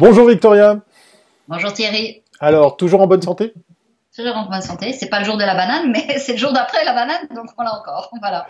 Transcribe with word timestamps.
Bonjour 0.00 0.26
Victoria. 0.26 0.78
Bonjour 1.46 1.74
Thierry. 1.74 2.22
Alors, 2.40 2.78
toujours 2.78 3.02
en 3.02 3.06
bonne 3.06 3.20
santé? 3.20 3.52
Toujours 4.16 4.34
en 4.34 4.48
bonne 4.48 4.62
santé. 4.62 4.94
C'est 4.94 5.10
pas 5.10 5.18
le 5.18 5.26
jour 5.26 5.36
de 5.36 5.44
la 5.44 5.54
banane, 5.54 5.92
mais 5.92 6.18
c'est 6.18 6.32
le 6.32 6.38
jour 6.38 6.54
d'après 6.54 6.86
la 6.86 6.94
banane, 6.94 7.28
donc 7.34 7.48
on 7.58 7.62
l'a 7.62 7.74
encore. 7.74 8.10
Voilà. 8.18 8.48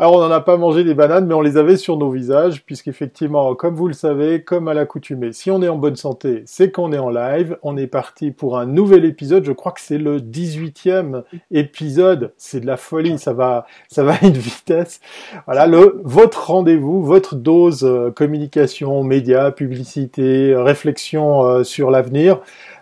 Alors 0.00 0.14
on 0.14 0.20
n'en 0.20 0.30
a 0.30 0.40
pas 0.40 0.56
mangé 0.56 0.84
des 0.84 0.94
bananes, 0.94 1.26
mais 1.26 1.34
on 1.34 1.40
les 1.40 1.56
avait 1.56 1.76
sur 1.76 1.96
nos 1.96 2.08
visages, 2.08 2.64
puisqu'effectivement, 2.64 3.56
comme 3.56 3.74
vous 3.74 3.88
le 3.88 3.94
savez, 3.94 4.44
comme 4.44 4.68
à 4.68 4.74
l'accoutumée, 4.74 5.32
si 5.32 5.50
on 5.50 5.60
est 5.60 5.66
en 5.66 5.74
bonne 5.74 5.96
santé, 5.96 6.44
c'est 6.46 6.70
qu'on 6.70 6.92
est 6.92 6.98
en 6.98 7.10
live. 7.10 7.58
On 7.64 7.76
est 7.76 7.88
parti 7.88 8.30
pour 8.30 8.58
un 8.58 8.66
nouvel 8.66 9.04
épisode. 9.04 9.44
Je 9.44 9.50
crois 9.50 9.72
que 9.72 9.80
c'est 9.80 9.98
le 9.98 10.20
18e 10.20 11.24
épisode. 11.50 12.32
C'est 12.36 12.60
de 12.60 12.66
la 12.66 12.76
folie, 12.76 13.18
ça 13.18 13.32
va, 13.32 13.66
ça 13.88 14.04
va 14.04 14.12
à 14.12 14.24
une 14.24 14.34
vitesse. 14.34 15.00
Voilà, 15.46 15.66
le, 15.66 16.00
votre 16.04 16.46
rendez-vous, 16.46 17.02
votre 17.02 17.34
dose 17.34 17.82
euh, 17.82 18.12
communication, 18.12 19.02
médias, 19.02 19.50
publicité, 19.50 20.54
réflexion 20.54 21.44
euh, 21.44 21.64
sur 21.64 21.90
l'avenir 21.90 22.40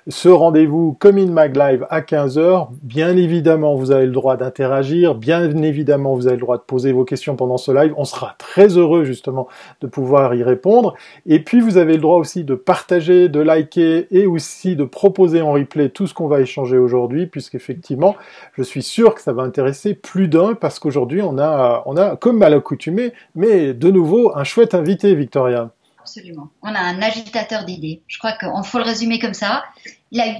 ce 0.09 0.29
rendez-vous 0.29 0.97
comme 1.01 1.19
in 1.19 1.33
mag 1.33 1.57
live 1.57 1.85
à 1.91 2.01
15h. 2.01 2.69
Bien 2.83 3.17
évidemment, 3.17 3.75
vous 3.75 3.91
avez 3.91 4.07
le 4.07 4.13
droit 4.13 4.37
d'interagir. 4.37 5.17
Bien 5.17 5.43
évidemment, 5.63 6.15
vous 6.15 6.29
avez 6.29 6.37
le 6.37 6.43
droit 6.43 6.59
de 6.59 6.63
poser 6.63 6.93
vos 6.93 7.05
questions 7.05 7.35
pendant 7.35 7.57
ce 7.57 7.73
live. 7.73 7.93
On 7.97 8.05
sera 8.05 8.37
très 8.39 8.79
heureux 8.79 9.05
justement 9.05 9.49
de 9.81 9.89
pouvoir 9.89 10.35
y 10.37 10.45
répondre. 10.45 10.95
Et 11.27 11.43
puis, 11.43 11.61
vous 11.61 11.77
avez 11.77 11.95
le 11.95 12.01
droit 12.01 12.19
aussi 12.19 12.45
de 12.45 12.55
partager, 12.55 13.29
de 13.29 13.41
liker 13.41 14.07
et 14.13 14.27
aussi 14.27 14.77
de 14.77 14.85
proposer 14.85 15.41
en 15.41 15.51
replay 15.53 15.89
tout 15.89 16.07
ce 16.07 16.15
qu'on 16.15 16.29
va 16.29 16.41
échanger 16.41 16.79
aujourd'hui, 16.79 17.27
puisqu'effectivement, 17.27 18.15
je 18.53 18.63
suis 18.63 18.83
sûr 18.83 19.13
que 19.13 19.21
ça 19.21 19.33
va 19.33 19.43
intéresser 19.43 19.95
plus 19.95 20.29
d'un 20.29 20.55
parce 20.55 20.79
qu'aujourd'hui, 20.79 21.21
on 21.23 21.37
a, 21.39 21.83
on 21.87 21.97
a, 21.97 22.15
comme 22.15 22.41
à 22.43 22.49
l'accoutumée, 22.49 23.13
mais 23.35 23.75
de 23.75 23.91
nouveau, 23.91 24.31
un 24.37 24.45
chouette 24.45 24.75
invité, 24.75 25.17
Victoria 25.17 25.71
absolument. 26.07 26.51
On 26.63 26.73
a 26.73 26.79
un 26.79 27.03
agitateur 27.03 27.65
d'idées. 27.65 28.01
Je 28.07 28.19
crois 28.19 28.33
qu'il 28.33 28.49
faut 28.65 28.79
le 28.79 28.85
résumer 28.85 29.19
comme 29.19 29.35
ça. 29.35 29.65
Il 30.13 30.21
a 30.21 30.29
eu 30.29 30.37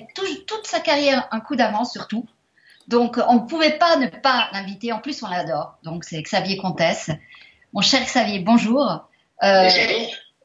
toute 0.47 0.65
sa 0.65 0.79
carrière 0.79 1.27
un 1.33 1.41
coup 1.41 1.57
d'avance 1.57 1.93
sur 1.93 2.07
tout. 2.07 2.25
Donc, 2.87 3.19
on 3.27 3.35
ne 3.35 3.49
pouvait 3.49 3.77
pas 3.79 3.97
ne 3.97 4.07
pas 4.07 4.49
l'inviter. 4.53 4.93
En 4.93 5.01
plus, 5.01 5.25
on 5.25 5.29
l'adore. 5.29 5.77
Donc, 5.83 6.05
c'est 6.05 6.23
Xavier 6.23 6.57
Comtesse. 6.57 7.11
Mon 7.73 7.81
cher 7.81 8.01
Xavier, 8.05 8.39
bonjour. 8.39 9.09
Euh, 9.43 9.69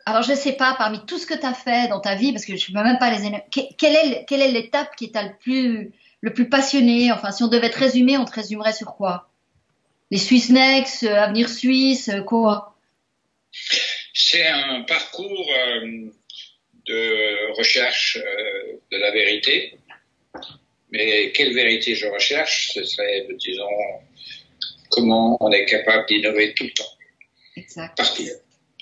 alors, 0.07 0.23
je 0.23 0.31
ne 0.31 0.35
sais 0.35 0.53
pas, 0.53 0.73
parmi 0.75 1.05
tout 1.05 1.19
ce 1.19 1.27
que 1.27 1.35
tu 1.35 1.45
as 1.45 1.53
fait 1.53 1.87
dans 1.87 1.99
ta 1.99 2.15
vie, 2.15 2.33
parce 2.33 2.45
que 2.45 2.57
je 2.57 2.71
ne 2.71 2.77
peux 2.77 2.83
même 2.83 2.97
pas 2.97 3.11
les... 3.11 3.43
Quelle 3.77 3.95
est, 3.95 4.25
quelle 4.25 4.41
est 4.41 4.51
l'étape 4.51 4.95
qui 4.95 5.11
t'a 5.11 5.21
le 5.21 5.35
plus, 5.39 5.91
le 6.21 6.33
plus 6.33 6.49
passionné? 6.49 7.11
Enfin, 7.11 7.31
si 7.31 7.43
on 7.43 7.47
devait 7.47 7.69
te 7.69 7.77
résumer, 7.77 8.17
on 8.17 8.25
te 8.25 8.33
résumerait 8.33 8.73
sur 8.73 8.95
quoi? 8.95 9.29
Les 10.09 10.17
Swiss 10.17 10.49
Next, 10.49 11.03
euh, 11.03 11.21
Avenir 11.21 11.47
Suisse, 11.47 12.09
euh, 12.09 12.23
quoi? 12.23 12.75
C'est 14.23 14.47
un 14.47 14.81
parcours 14.83 15.47
euh, 15.51 16.11
de 16.87 17.57
recherche 17.57 18.17
euh, 18.17 18.79
de 18.91 18.97
la 18.97 19.11
vérité. 19.11 19.77
Mais 20.91 21.31
quelle 21.31 21.53
vérité 21.53 21.95
je 21.95 22.07
recherche? 22.07 22.71
Ce 22.73 22.83
serait, 22.83 23.27
disons, 23.39 23.63
comment 24.89 25.37
on 25.39 25.51
est 25.51 25.65
capable 25.65 26.05
d'innover 26.07 26.53
tout 26.53 26.65
le 26.65 26.71
temps. 26.71 26.93
Exact. 27.55 27.95
Partout, 27.97 28.23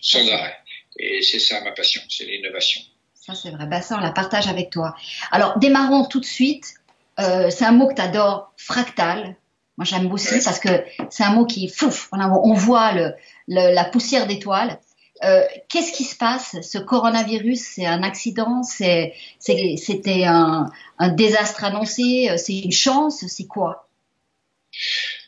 sans 0.02 0.28
arrêt. 0.32 0.58
Et 0.98 1.22
c'est 1.22 1.40
ça 1.40 1.62
ma 1.62 1.72
passion, 1.72 2.02
c'est 2.10 2.26
l'innovation. 2.26 2.82
Ça, 3.14 3.36
c'est 3.36 3.52
vrai. 3.52 3.66
Bah, 3.68 3.82
ça, 3.82 3.98
on 3.98 4.02
la 4.02 4.12
partage 4.12 4.48
avec 4.48 4.70
toi. 4.72 4.96
Alors, 5.32 5.60
démarrons 5.60 6.06
tout 6.06 6.20
de 6.20 6.26
suite. 6.26 6.74
Euh, 7.20 7.50
c'est 7.50 7.66
un 7.66 7.72
mot 7.72 7.88
que 7.88 7.96
tu 7.96 8.02
adores, 8.02 8.52
fractal. 8.58 9.36
Moi, 9.78 9.86
j'aime 9.86 10.12
aussi 10.12 10.44
parce 10.44 10.60
que 10.60 10.84
c'est 11.10 11.24
un 11.24 11.32
mot 11.32 11.46
qui, 11.46 11.70
fouf, 11.70 12.10
on, 12.12 12.20
on 12.20 12.54
voit 12.54 12.92
le, 12.92 13.14
la 13.48 13.86
poussière 13.86 14.28
d'étoiles. 14.28 14.80
Euh, 15.24 15.44
qu'est-ce 15.68 15.92
qui 15.92 16.06
se 16.06 16.16
passe? 16.16 16.56
Ce 16.62 16.78
coronavirus, 16.78 17.60
c'est 17.76 17.86
un 17.86 18.04
accident 18.04 18.64
C'était 18.64 20.24
un, 20.26 20.72
désastre 21.10 21.64
annoncé 21.64 22.30
C'est 22.38 22.58
une 22.60 22.72
chance 22.72 23.26
C'est 23.28 23.48
quoi? 23.48 23.90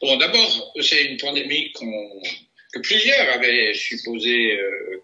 Bon, 0.02 0.18
d'abord, 0.18 0.74
c'est 0.82 1.04
une 1.04 1.18
pandémie 1.18 1.72
que 1.74 2.80
plusieurs 2.80 3.30
avaient 3.34 3.74
supposé 3.74 4.54
euh, 4.54 5.02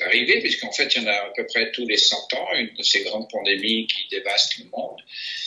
arriver, 0.00 0.40
puisqu'en 0.40 0.72
fait, 0.72 0.94
il 0.94 1.02
y 1.02 1.06
en 1.06 1.08
a 1.08 1.14
à 1.14 1.32
peu 1.34 1.46
près 1.46 1.70
tous 1.72 1.86
les 1.86 1.96
100 1.96 2.16
ans, 2.34 2.48
une 2.54 2.74
de 2.74 2.82
ces 2.82 3.02
grandes 3.04 3.30
pandémies 3.30 3.86
qui 3.86 4.08
dévastent 4.10 4.58
le 4.58 4.66
monde. 4.66 5.00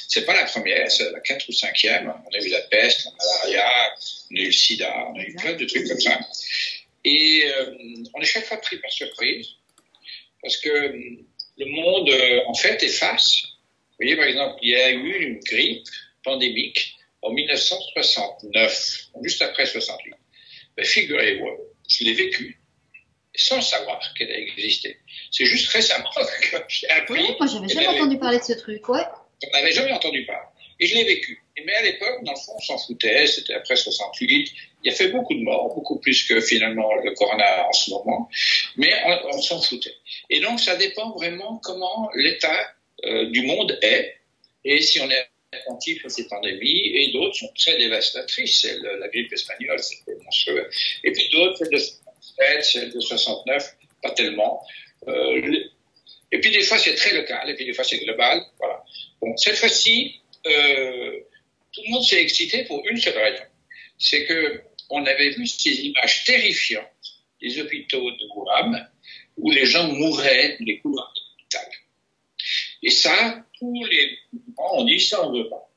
C'est 0.07 0.25
pas 0.25 0.33
la 0.33 0.45
première, 0.45 0.89
c'est 0.89 1.11
la 1.11 1.19
quatre 1.19 1.47
ou 1.49 1.51
cinquième. 1.51 2.13
On 2.25 2.35
a 2.35 2.43
eu 2.43 2.49
la 2.49 2.61
peste, 2.61 3.05
la 3.05 3.11
malaria, 3.11 3.93
on 4.31 4.35
a 4.35 4.39
eu 4.39 4.45
le 4.45 4.51
sida, 4.51 5.07
on 5.09 5.19
a 5.19 5.23
eu 5.23 5.35
plein 5.35 5.53
de 5.53 5.65
trucs 5.65 5.87
comme 5.87 5.99
ça. 5.99 6.19
Et 7.09 7.45
euh, 7.45 7.73
on 8.13 8.21
est 8.21 8.25
chaque 8.25 8.43
fois 8.43 8.57
pris 8.57 8.77
par 8.79 8.91
surprise, 8.91 9.47
parce 10.41 10.57
que 10.57 10.67
euh, 10.67 10.91
le 11.57 11.65
monde, 11.65 12.09
euh, 12.09 12.41
en 12.47 12.53
fait, 12.53 12.83
est 12.83 12.89
face. 12.89 13.43
Vous 13.43 13.95
voyez, 14.01 14.17
par 14.17 14.25
exemple, 14.25 14.59
il 14.61 14.71
y 14.71 14.75
a 14.75 14.91
eu 14.91 15.23
une 15.23 15.39
grippe 15.39 15.87
pandémique 16.21 16.97
en 17.21 17.31
1969, 17.31 19.07
juste 19.23 19.41
après 19.41 19.65
68. 19.65 20.15
Ben, 20.75 20.85
Figurez-vous, 20.85 21.47
je 21.87 22.03
l'ai 22.03 22.13
vécu 22.13 22.59
sans 23.33 23.61
savoir 23.61 24.01
qu'elle 24.15 24.31
a 24.31 24.37
existé. 24.37 24.97
C'est 25.31 25.45
juste 25.45 25.69
récemment 25.69 26.09
que 26.41 26.57
j'ai 26.67 26.89
appris. 26.89 27.21
Oui, 27.21 27.35
moi, 27.39 27.47
j'avais 27.47 27.69
jamais 27.69 27.87
entendu 27.87 28.19
parler 28.19 28.39
de 28.39 28.43
ce 28.43 28.53
truc, 28.53 28.89
ouais. 28.89 29.05
On 29.45 29.51
n'avait 29.57 29.71
jamais 29.71 29.93
entendu 29.93 30.25
parler. 30.25 30.47
Et 30.81 30.87
je 30.87 30.95
l'ai 30.95 31.05
vécu. 31.05 31.41
Mais 31.65 31.73
à 31.73 31.81
l'époque, 31.83 32.23
dans 32.23 32.33
le 32.33 32.37
fond, 32.37 32.53
on 32.55 32.61
s'en 32.61 32.77
foutait. 32.77 33.27
C'était 33.27 33.53
après 33.53 33.75
68. 33.75 34.51
Il 34.83 34.91
y 34.91 34.93
a 34.93 34.95
fait 34.95 35.09
beaucoup 35.09 35.33
de 35.33 35.41
morts, 35.41 35.73
beaucoup 35.73 35.99
plus 35.99 36.23
que 36.23 36.39
finalement 36.39 36.93
le 36.95 37.11
corona 37.13 37.67
en 37.67 37.73
ce 37.73 37.89
moment. 37.91 38.29
Mais 38.75 38.91
on, 39.31 39.41
s'en 39.41 39.61
foutait. 39.61 39.95
Et 40.29 40.39
donc, 40.39 40.59
ça 40.59 40.75
dépend 40.75 41.11
vraiment 41.11 41.59
comment 41.63 42.09
l'état 42.15 42.73
euh, 43.05 43.29
du 43.29 43.41
monde 43.43 43.77
est. 43.81 44.15
Et 44.65 44.81
si 44.81 44.99
on 44.99 45.09
est 45.09 45.27
attentif 45.51 46.05
à 46.05 46.09
ces 46.09 46.27
pandémies, 46.27 46.91
et 46.93 47.11
d'autres 47.11 47.35
sont 47.35 47.51
très 47.57 47.77
dévastatrices. 47.77 48.67
la 48.99 49.07
grippe 49.07 49.31
espagnole, 49.33 49.79
c'était 49.79 50.15
monstrueux. 50.23 50.69
Et 51.03 51.11
puis 51.11 51.29
d'autres, 51.31 51.57
celle 51.57 51.71
de 51.71 51.77
67, 51.77 52.63
celle 52.63 52.91
de 52.93 52.99
69, 52.99 53.75
pas 54.03 54.11
tellement. 54.11 54.61
Euh, 55.07 55.63
et 56.31 56.39
puis 56.41 56.51
des 56.51 56.61
fois, 56.61 56.77
c'est 56.77 56.95
très 56.95 57.13
local, 57.13 57.49
et 57.49 57.55
puis 57.55 57.65
des 57.65 57.73
fois, 57.73 57.83
c'est 57.83 57.99
global. 57.99 58.41
Voilà. 58.59 58.83
Bon, 59.21 59.35
cette 59.37 59.55
fois-ci, 59.55 60.19
euh, 60.45 61.19
tout 61.77 61.83
le 61.85 61.91
monde 61.91 62.03
s'est 62.03 62.21
excité 62.21 62.63
pour 62.63 62.81
une 62.89 62.97
seule 62.97 63.17
raison. 63.17 63.43
C'est 63.99 64.25
que 64.25 64.63
on 64.89 65.05
avait 65.05 65.29
vu 65.29 65.45
ces 65.45 65.81
images 65.81 66.23
terrifiantes 66.23 66.85
des 67.39 67.59
hôpitaux 67.61 68.09
de 68.09 68.25
Wuhan 68.33 68.73
où 69.37 69.51
les 69.51 69.65
gens 69.65 69.87
mouraient 69.93 70.57
des 70.59 70.79
couloirs 70.79 71.13
d'hôpital. 71.13 71.69
Et 72.81 72.89
ça, 72.89 73.43
tous 73.59 73.85
les 73.85 74.17
on 74.57 74.85
dit 74.85 74.99
ça, 74.99 75.23
on 75.27 75.31
veut 75.31 75.49
pas. 75.49 75.69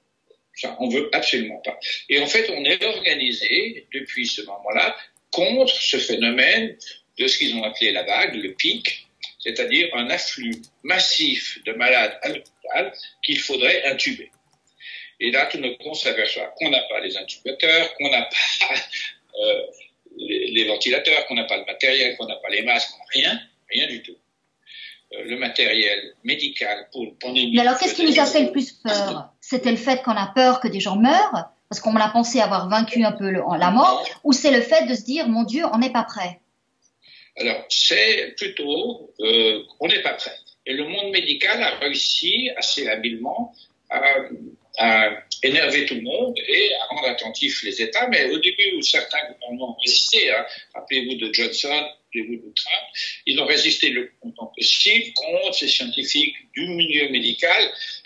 Ça, 0.54 0.76
on 0.80 0.88
veut 0.88 1.10
absolument 1.12 1.60
pas. 1.62 1.78
Et 2.08 2.18
en 2.18 2.26
fait, 2.26 2.48
on 2.50 2.64
est 2.64 2.82
organisé 2.82 3.86
depuis 3.92 4.26
ce 4.26 4.42
moment-là 4.42 4.96
contre 5.30 5.74
ce 5.74 5.98
phénomène 5.98 6.76
de 7.18 7.26
ce 7.26 7.38
qu'ils 7.38 7.54
ont 7.56 7.62
appelé 7.62 7.92
la 7.92 8.04
vague, 8.04 8.34
le 8.34 8.54
pic, 8.54 9.06
c'est-à-dire 9.38 9.88
un 9.94 10.08
afflux 10.08 10.62
massif 10.82 11.62
de 11.64 11.72
malades 11.72 12.18
à 12.22 12.28
l'hôpital 12.28 12.92
qu'il 13.22 13.38
faudrait 13.38 13.84
intuber. 13.84 14.30
Et 15.20 15.30
là, 15.30 15.46
tout 15.46 15.58
le 15.58 15.76
monde 15.84 15.94
s'aperçoit 15.94 16.54
qu'on 16.56 16.70
n'a 16.70 16.82
pas 16.88 17.00
les 17.00 17.16
intubateurs, 17.16 17.94
qu'on 17.94 18.08
n'a 18.08 18.22
pas 18.22 18.74
euh, 19.40 19.66
les, 20.16 20.64
ventilateurs, 20.64 21.26
qu'on 21.26 21.34
n'a 21.34 21.44
pas 21.44 21.58
le 21.58 21.64
matériel, 21.66 22.16
qu'on 22.16 22.26
n'a 22.26 22.36
pas 22.36 22.48
les 22.48 22.62
masques, 22.62 22.90
rien, 23.12 23.38
rien 23.70 23.86
du 23.86 24.02
tout. 24.02 24.16
Euh, 25.12 25.24
le 25.24 25.36
matériel 25.36 26.14
médical 26.24 26.88
pour 26.92 27.04
une 27.04 27.16
pandémie. 27.16 27.52
Mais 27.54 27.60
alors, 27.60 27.78
qu'est-ce 27.78 27.94
qui 27.94 28.04
nous 28.04 28.18
a 28.18 28.26
fait 28.26 28.44
le 28.44 28.52
plus 28.52 28.72
peur? 28.72 29.30
C'était 29.40 29.70
le 29.70 29.76
fait 29.76 30.02
qu'on 30.02 30.16
a 30.16 30.32
peur 30.34 30.60
que 30.60 30.68
des 30.68 30.80
gens 30.80 30.96
meurent, 30.96 31.50
parce 31.68 31.80
qu'on 31.80 31.92
l'a 31.92 32.08
pensé 32.08 32.40
avoir 32.40 32.68
vaincu 32.68 33.04
un 33.04 33.12
peu 33.12 33.30
la 33.30 33.70
mort, 33.70 34.08
ou 34.24 34.32
c'est 34.32 34.50
le 34.50 34.62
fait 34.62 34.86
de 34.86 34.94
se 34.94 35.02
dire, 35.02 35.28
mon 35.28 35.44
Dieu, 35.44 35.64
on 35.72 35.78
n'est 35.78 35.92
pas 35.92 36.04
prêt? 36.04 36.40
Alors, 37.36 37.64
c'est 37.68 38.34
plutôt, 38.36 39.12
euh, 39.20 39.62
on 39.80 39.88
n'est 39.88 40.02
pas 40.02 40.14
prêt. 40.14 40.34
Et 40.66 40.72
le 40.72 40.84
monde 40.84 41.10
médical 41.12 41.62
a 41.62 41.78
réussi 41.78 42.50
assez 42.56 42.88
habilement 42.88 43.54
à 43.88 44.00
à 44.80 45.10
énerver 45.42 45.84
tout 45.84 45.94
le 45.94 46.00
monde 46.00 46.34
et 46.38 46.74
à 46.74 46.84
rendre 46.86 47.08
attentifs 47.08 47.62
les 47.62 47.82
États. 47.82 48.08
Mais 48.08 48.30
au 48.30 48.38
début 48.38 48.82
certains 48.82 49.18
gouvernements 49.30 49.76
ont 49.76 49.80
résisté, 49.84 50.30
hein, 50.30 50.44
rappelez-vous 50.74 51.16
de 51.16 51.32
Johnson, 51.34 51.68
rappelez-vous 51.68 52.36
de 52.36 52.52
Trump, 52.54 52.86
ils 53.26 53.38
ont 53.38 53.44
résisté 53.44 53.90
le 53.90 54.08
plus 54.08 54.16
longtemps 54.24 54.52
possible 54.56 55.12
contre 55.12 55.54
ces 55.54 55.68
scientifiques 55.68 56.34
du 56.54 56.66
milieu 56.68 57.10
médical 57.10 57.62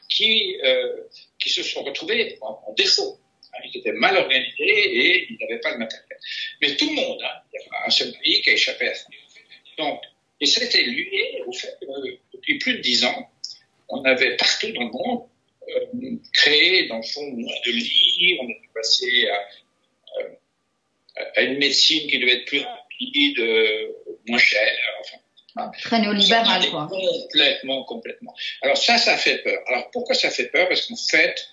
qui, 0.09 0.57
euh, 0.65 0.97
qui 1.39 1.49
se 1.49 1.63
sont 1.63 1.85
retrouvés 1.85 2.37
en, 2.41 2.75
défaut. 2.77 3.21
Hein, 3.53 3.59
ils 3.73 3.79
étaient 3.79 3.93
mal 3.93 4.17
organisés 4.17 4.65
et 4.67 5.27
ils 5.31 5.39
n'avaient 5.41 5.61
pas 5.61 5.71
le 5.71 5.79
matériel. 5.79 6.19
Mais 6.61 6.75
tout 6.75 6.89
le 6.89 6.95
monde, 6.97 7.23
hein, 7.23 7.41
il 7.53 7.57
y 7.57 7.77
a 7.77 7.87
un 7.87 7.91
seul 7.91 8.13
pays 8.21 8.43
qui 8.43 8.51
a 8.51 8.53
échappé 8.55 8.89
à 8.89 8.95
ça. 8.95 9.07
Donc, 9.79 10.03
et 10.41 10.47
été 10.47 10.85
lié 10.85 11.43
au 11.47 11.53
fait 11.53 11.77
que 11.81 11.87
depuis 12.35 12.59
plus 12.59 12.75
de 12.75 12.81
dix 12.81 13.05
ans, 13.05 13.31
on 13.89 14.03
avait 14.05 14.37
partout 14.37 14.73
dans 14.73 14.83
le 14.83 14.91
monde 14.91 15.29
euh, 15.69 16.17
créer, 16.33 16.89
dans 16.89 16.99
le 16.99 17.03
fond, 17.03 17.27
moins 17.31 17.55
de 17.67 17.71
lits, 17.71 18.39
on 18.41 18.49
est 18.49 18.61
passé 18.75 19.29
à, 19.29 21.21
à, 21.37 21.43
une 21.43 21.59
médecine 21.59 22.09
qui 22.09 22.19
devait 22.19 22.39
être 22.39 22.47
plus 22.47 22.61
rapide, 22.61 23.39
euh, 23.39 23.93
moins 24.27 24.39
chère. 24.39 24.77
Enfin, 25.01 25.19
Très 25.83 26.01
néolibéral, 26.01 26.69
quoi. 26.71 26.89
Complètement, 26.89 27.85
complètement. 27.85 28.35
Alors 28.63 28.77
ça, 28.77 28.99
ça 28.99 29.17
fait 29.17 29.39
peur. 29.39 29.63
Alors 29.69 29.91
pourquoi 29.93 30.15
ça 30.15 30.31
fait 30.31 30.49
peur? 30.49 30.69
Parce 30.69 30.87
qu'en 30.87 30.97
fait, 30.97 31.47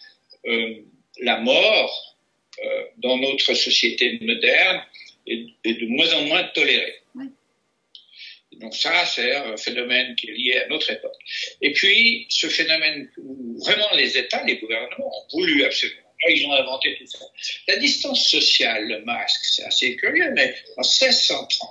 euh, 0.47 0.75
la 1.21 1.37
mort 1.39 2.17
euh, 2.63 2.83
dans 2.97 3.17
notre 3.17 3.53
société 3.53 4.19
moderne 4.21 4.81
est, 5.27 5.45
de 5.65 5.85
moins 5.87 6.11
en 6.13 6.21
moins 6.23 6.43
tolérée. 6.55 7.00
Donc 8.61 8.75
ça, 8.75 9.05
c'est 9.05 9.35
un 9.35 9.57
phénomène 9.57 10.15
qui 10.15 10.29
est 10.29 10.33
lié 10.33 10.61
à 10.63 10.67
notre 10.67 10.89
époque. 10.91 11.17
Et 11.61 11.73
puis, 11.73 12.27
ce 12.29 12.47
phénomène 12.47 13.09
où 13.17 13.57
vraiment 13.63 13.91
les 13.95 14.17
États, 14.17 14.43
les 14.43 14.57
gouvernements 14.57 15.07
ont 15.07 15.37
voulu 15.37 15.63
absolument 15.63 16.11
ils 16.29 16.45
ont 16.47 16.53
inventé 16.53 16.97
tout 16.99 17.05
ça. 17.05 17.25
La 17.67 17.77
distance 17.77 18.27
sociale, 18.27 18.87
le 18.87 19.03
masque, 19.05 19.43
c'est 19.43 19.63
assez 19.63 19.95
curieux, 19.95 20.31
mais 20.35 20.53
en 20.77 20.81
1630, 20.81 21.69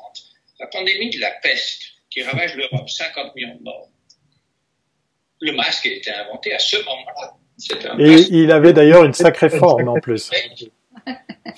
la 0.58 0.66
pandémie 0.66 1.10
de 1.10 1.20
la 1.20 1.30
peste 1.42 1.82
qui 2.10 2.22
ravage 2.22 2.56
l'Europe, 2.56 2.88
50 2.88 3.34
millions 3.36 3.54
de 3.56 3.62
morts, 3.62 3.90
le 5.40 5.52
masque 5.52 5.86
a 5.86 5.90
été 5.90 6.10
inventé 6.10 6.52
à 6.52 6.58
ce 6.58 6.76
moment-là. 6.76 7.36
Et 7.98 8.26
il 8.30 8.50
avait 8.50 8.72
d'ailleurs 8.72 9.04
une 9.04 9.14
sacrée 9.14 9.50
forme 9.50 9.88
en 9.88 10.00
plus. 10.00 10.30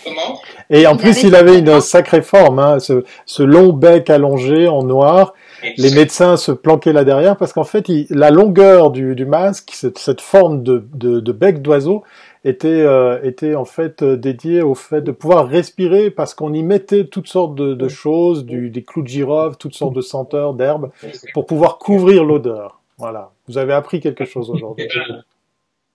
Comment? 0.05 0.41
Et 0.71 0.87
en 0.87 0.97
plus, 0.97 1.23
il 1.23 1.35
avait 1.35 1.59
une 1.59 1.81
sacrée 1.81 2.23
forme, 2.23 2.59
hein, 2.59 2.79
ce, 2.79 3.05
ce, 3.27 3.43
long 3.43 3.73
bec 3.73 4.11
allongé 4.11 4.69
en 4.69 4.83
noir. 4.83 5.35
Les 5.77 5.91
médecins 5.93 6.37
se 6.37 6.51
planquaient 6.51 6.93
là 6.93 7.05
derrière 7.05 7.37
parce 7.37 7.53
qu'en 7.53 7.65
fait, 7.65 7.89
il, 7.89 8.07
la 8.11 8.31
longueur 8.31 8.91
du, 8.91 9.15
du 9.15 9.27
masque, 9.27 9.71
cette, 9.73 9.99
cette, 9.99 10.21
forme 10.21 10.63
de, 10.63 10.85
de, 10.95 11.21
de 11.21 11.33
bec 11.33 11.63
d'oiseau, 11.63 12.03
était, 12.45 12.69
euh, 12.69 13.23
était 13.23 13.55
en 13.55 13.65
fait 13.65 14.03
euh, 14.03 14.17
dédiée 14.17 14.63
au 14.63 14.75
fait 14.75 15.01
de 15.01 15.13
pouvoir 15.13 15.47
respirer 15.47 16.11
parce 16.11 16.35
qu'on 16.35 16.53
y 16.53 16.63
mettait 16.63 17.05
toutes 17.05 17.29
sortes 17.29 17.55
de, 17.55 17.75
de 17.75 17.89
choses, 17.89 18.45
du, 18.45 18.71
des 18.71 18.83
clous 18.83 19.03
de 19.03 19.09
girofle, 19.09 19.57
toutes 19.57 19.75
sortes 19.75 19.95
de 19.95 20.01
senteurs, 20.01 20.55
d'herbes, 20.55 20.91
pour 21.35 21.47
pouvoir 21.47 21.79
couvrir 21.79 22.25
l'odeur. 22.25 22.81
Voilà. 22.99 23.31
Vous 23.49 23.59
avez 23.59 23.73
appris 23.73 24.01
quelque 24.01 24.25
chose 24.25 24.51
aujourd'hui. 24.51 24.89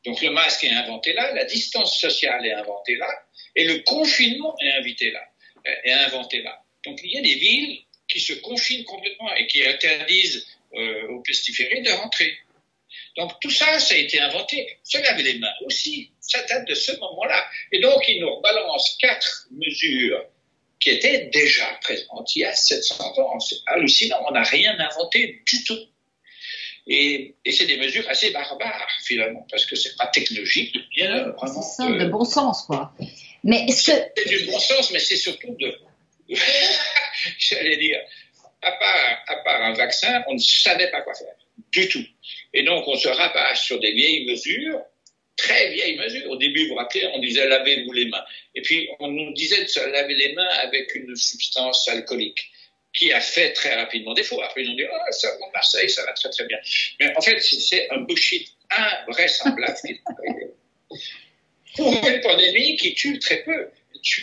Donc 0.05 0.21
le 0.21 0.29
masque 0.31 0.63
est 0.63 0.71
inventé 0.71 1.13
là, 1.13 1.33
la 1.33 1.43
distance 1.43 1.99
sociale 1.99 2.45
est 2.45 2.53
inventée 2.53 2.95
là, 2.95 3.07
et 3.57 3.65
le 3.65 3.79
confinement 3.79 4.55
est 4.61 4.71
invité 4.73 5.11
là, 5.11 5.23
est 5.83 5.91
inventé 5.91 6.41
là. 6.43 6.63
Donc 6.85 6.99
il 7.03 7.11
y 7.11 7.17
a 7.17 7.21
des 7.21 7.35
villes 7.35 7.79
qui 8.07 8.19
se 8.19 8.33
confinent 8.33 8.85
complètement 8.85 9.33
et 9.35 9.47
qui 9.47 9.65
interdisent 9.65 10.47
euh, 10.75 11.07
aux 11.09 11.21
pestiférés 11.21 11.81
de 11.81 11.91
rentrer. 11.91 12.37
Donc 13.17 13.31
tout 13.41 13.49
ça, 13.49 13.79
ça 13.79 13.95
a 13.95 13.97
été 13.97 14.19
inventé. 14.19 14.77
Se 14.83 14.99
laver 14.99 15.23
les 15.23 15.39
mains 15.39 15.53
aussi, 15.65 16.11
ça 16.21 16.41
date 16.43 16.67
de 16.67 16.75
ce 16.75 16.91
moment-là. 16.99 17.45
Et 17.71 17.79
donc 17.79 18.07
ils 18.07 18.21
nous 18.21 18.39
balancent 18.41 18.95
quatre 19.01 19.47
mesures 19.51 20.23
qui 20.79 20.91
étaient 20.91 21.25
déjà 21.33 21.65
présentes 21.81 22.35
il 22.35 22.41
y 22.41 22.45
a 22.45 22.53
700 22.53 23.17
ans. 23.17 23.39
C'est 23.39 23.57
hallucinant, 23.65 24.23
on 24.29 24.31
n'a 24.31 24.43
rien 24.43 24.77
inventé 24.79 25.41
du 25.45 25.63
tout. 25.63 25.79
Et, 26.89 27.35
et 27.43 27.51
c'est 27.51 27.65
des 27.65 27.77
mesures 27.77 28.07
assez 28.07 28.29
barbares 28.29 28.87
finalement, 29.03 29.45
parce 29.49 29.65
que 29.65 29.75
c'est 29.75 29.97
pas 29.97 30.07
technologique, 30.07 30.77
bien 30.95 31.31
vraiment. 31.31 31.61
C'est 31.61 31.83
ça, 31.83 31.91
de 31.91 32.05
bon 32.05 32.23
sens 32.23 32.63
quoi. 32.63 32.93
C'est 33.71 34.27
du 34.27 34.45
bon 34.45 34.59
sens, 34.59 34.91
mais 34.91 34.99
c'est 34.99 35.17
surtout 35.17 35.55
de, 35.59 35.73
j'allais 37.37 37.77
dire, 37.77 37.99
à 38.61 38.71
part, 38.71 39.61
un 39.61 39.73
vaccin, 39.73 40.23
on 40.27 40.33
ne 40.33 40.39
savait 40.39 40.91
pas 40.91 41.01
quoi 41.01 41.13
faire 41.13 41.33
du 41.71 41.87
tout. 41.87 42.03
Et 42.53 42.63
donc 42.63 42.87
on 42.87 42.95
se 42.95 43.07
rabâche 43.07 43.61
sur 43.61 43.79
des 43.79 43.91
vieilles 43.91 44.25
mesures, 44.25 44.81
très 45.35 45.69
vieilles 45.69 45.97
mesures. 45.97 46.29
Au 46.29 46.37
début, 46.37 46.63
vous 46.63 46.69
vous 46.69 46.75
rappelez, 46.75 47.07
on 47.13 47.19
disait 47.19 47.47
lavez-vous 47.47 47.91
les 47.93 48.05
mains. 48.05 48.23
Et 48.55 48.61
puis 48.61 48.89
on 48.99 49.09
nous 49.09 49.33
disait 49.33 49.63
de 49.63 49.67
se 49.67 49.79
laver 49.79 50.15
les 50.15 50.33
mains 50.33 50.49
avec 50.63 50.93
une 50.95 51.15
substance 51.15 51.87
alcoolique 51.89 52.51
qui 52.93 53.13
a 53.13 53.21
fait 53.21 53.53
très 53.53 53.75
rapidement 53.75 54.13
défaut. 54.13 54.41
Après, 54.41 54.63
ils 54.63 54.69
ont 54.71 54.75
dit, 54.75 54.85
oh, 54.91 55.11
ça, 55.11 55.29
va 55.29 55.45
Marseille, 55.53 55.89
ça 55.89 56.03
va 56.03 56.13
très 56.13 56.29
très 56.29 56.45
bien. 56.45 56.57
Mais 56.99 57.15
en 57.15 57.21
fait, 57.21 57.39
c'est 57.39 57.89
un 57.91 57.99
bullshit 57.99 58.49
invraisemblable. 58.71 59.77
Pour 61.77 61.87
une 61.87 62.21
pandémie 62.21 62.75
qui 62.77 62.93
tue 62.93 63.19
très 63.19 63.37
peu. 63.43 63.69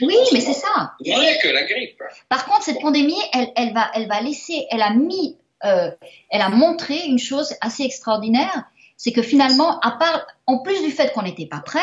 oui, 0.03 0.17
mais 0.33 0.41
c'est 0.41 0.53
ça. 0.53 0.93
Moins 1.07 1.35
que 1.43 1.49
la 1.49 1.65
grippe. 1.65 2.01
Par 2.29 2.45
contre, 2.47 2.63
cette 2.63 2.81
pandémie, 2.81 3.21
elle, 3.33 3.51
elle, 3.57 3.73
va, 3.73 3.91
elle 3.95 4.09
va 4.09 4.21
laisser, 4.21 4.67
elle 4.71 4.83
a 4.83 4.93
mis, 4.93 5.37
euh, 5.65 5.91
elle 6.31 6.43
a 6.43 6.49
montré 6.49 6.97
une 7.07 7.19
chose 7.19 7.55
assez 7.61 7.85
extraordinaire, 7.85 8.65
c'est 8.97 9.13
que 9.13 9.23
finalement, 9.23 9.81
à 9.81 9.93
part, 9.93 10.27
en 10.47 10.59
plus 10.59 10.83
du 10.83 10.91
fait 10.91 11.13
qu'on 11.13 11.23
n'était 11.23 11.47
pas 11.47 11.61
prêt, 11.61 11.81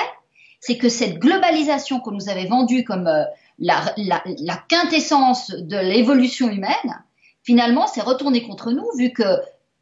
c'est 0.59 0.77
que 0.77 0.89
cette 0.89 1.17
globalisation 1.19 1.99
qu'on 1.99 2.11
nous 2.11 2.29
avait 2.29 2.45
vendue 2.45 2.83
comme 2.83 3.07
euh, 3.07 3.23
la, 3.59 3.93
la, 3.97 4.23
la 4.25 4.63
quintessence 4.69 5.51
de 5.51 5.77
l'évolution 5.77 6.49
humaine, 6.49 7.03
finalement, 7.43 7.87
c'est 7.87 8.01
retourné 8.01 8.43
contre 8.43 8.71
nous, 8.71 8.87
vu 8.97 9.11
que 9.11 9.23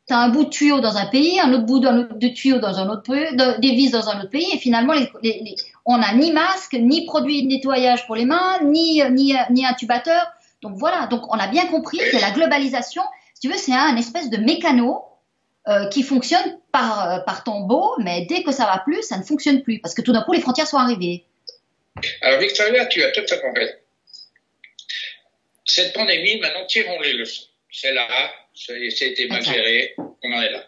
tu 0.10 0.14
as 0.14 0.20
un 0.20 0.30
bout 0.30 0.46
de 0.46 0.50
tuyau 0.50 0.80
dans 0.80 0.98
un 0.98 1.06
pays, 1.06 1.40
un 1.40 1.54
autre 1.54 1.66
bout 1.66 1.80
de 1.80 2.28
tuyau 2.30 2.60
dans 2.60 2.80
un 2.80 2.90
autre 2.90 3.04
pays, 3.04 3.36
des 3.36 3.72
vis 3.72 3.92
dans 3.92 4.10
un 4.10 4.20
autre 4.22 4.32
pays, 4.32 4.48
et 4.54 4.58
finalement, 4.58 4.94
les, 4.94 5.10
les, 5.22 5.56
on 5.90 5.98
n'a 5.98 6.14
ni 6.14 6.32
masque, 6.32 6.74
ni 6.74 7.06
produit 7.06 7.42
de 7.44 7.48
nettoyage 7.48 8.06
pour 8.06 8.16
les 8.16 8.26
mains, 8.26 8.60
ni, 8.64 9.02
ni, 9.10 9.34
ni 9.50 9.66
intubateur. 9.66 10.32
Donc 10.62 10.78
voilà, 10.78 11.08
donc 11.08 11.24
on 11.34 11.40
a 11.40 11.48
bien 11.48 11.66
compris 11.66 11.98
que 11.98 12.18
la 12.18 12.30
globalisation, 12.30 13.02
si 13.34 13.42
tu 13.42 13.50
veux, 13.50 13.58
c'est 13.58 13.74
un 13.74 13.98
espèce 13.98 14.30
de 14.30 14.38
mécano 14.38 15.04
euh, 15.68 15.88
qui 15.88 16.04
fonctionne 16.04 16.60
par, 16.72 17.10
euh, 17.10 17.20
par 17.22 17.44
tombeau, 17.44 17.96
mais 17.98 18.28
dès 18.30 18.44
que 18.44 18.52
ça 18.52 18.66
va 18.66 18.84
plus, 18.86 19.02
ça 19.02 19.18
ne 19.18 19.24
fonctionne 19.24 19.64
plus, 19.64 19.80
parce 19.80 19.96
que 19.96 20.04
tout 20.04 20.14
d'un 20.14 20.22
coup, 20.22 20.34
les 20.34 20.42
frontières 20.42 20.68
sont 20.68 20.78
arrivées. 20.78 21.26
Alors, 22.22 22.40
Victoria, 22.40 22.86
tu 22.86 23.04
as 23.04 23.12
totalement 23.12 23.52
raison. 23.54 23.74
Cette 25.66 25.94
pandémie, 25.94 26.40
maintenant, 26.40 26.66
tirons 26.68 27.02
les 27.02 27.14
leçons. 27.14 27.46
C'est 27.72 27.94
là, 27.94 28.08
été 28.70 29.28
mal 29.28 29.44
géré, 29.44 29.96
on 29.98 30.34
en 30.34 30.42
est 30.42 30.52
là. 30.52 30.66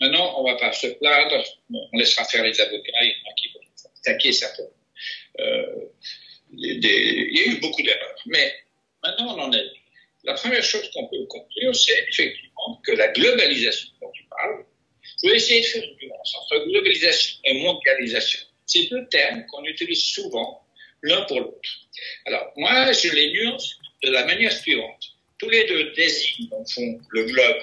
Maintenant, 0.00 0.40
on 0.40 0.44
ne 0.44 0.52
va 0.52 0.58
pas 0.58 0.72
se 0.72 0.88
plaindre, 0.88 1.44
on 1.72 1.98
laissera 1.98 2.24
faire 2.24 2.42
les 2.42 2.60
avocats, 2.60 2.92
il 3.02 3.08
y 3.08 3.10
en 3.10 3.30
a 3.30 3.34
qui 3.34 3.48
vont 3.54 3.65
attaquer 4.06 4.32
certainement. 4.32 4.70
Euh, 5.40 5.66
il 6.52 6.84
y 7.36 7.40
a 7.40 7.52
eu 7.52 7.60
beaucoup 7.60 7.82
d'erreurs, 7.82 8.22
mais 8.26 8.54
maintenant 9.02 9.36
on 9.36 9.40
en 9.40 9.52
est. 9.52 9.66
La 10.24 10.34
première 10.34 10.62
chose 10.62 10.90
qu'on 10.92 11.06
peut 11.08 11.24
conclure, 11.26 11.74
c'est 11.74 12.06
effectivement 12.08 12.80
que 12.84 12.92
la 12.92 13.08
globalisation 13.08 13.88
dont 14.00 14.10
tu 14.12 14.24
parles, 14.24 14.64
je 15.22 15.28
vais 15.28 15.36
essayer 15.36 15.60
de 15.60 15.66
faire 15.66 15.84
une 15.84 16.08
nuance 16.08 16.34
entre 16.36 16.66
globalisation 16.66 17.38
et 17.44 17.62
mondialisation. 17.62 18.40
C'est 18.66 18.88
deux 18.90 19.06
termes 19.08 19.44
qu'on 19.46 19.64
utilise 19.64 20.02
souvent 20.02 20.66
l'un 21.02 21.22
pour 21.22 21.40
l'autre. 21.40 21.70
Alors, 22.26 22.52
moi, 22.56 22.92
je 22.92 23.14
les 23.14 23.32
nuance 23.32 23.78
de 24.02 24.10
la 24.10 24.24
manière 24.24 24.52
suivante. 24.52 25.04
Tous 25.38 25.48
les 25.50 25.64
deux 25.64 25.92
désignent, 25.92 26.48
le 26.50 26.64
fond, 26.64 27.00
le 27.10 27.24
globe 27.24 27.62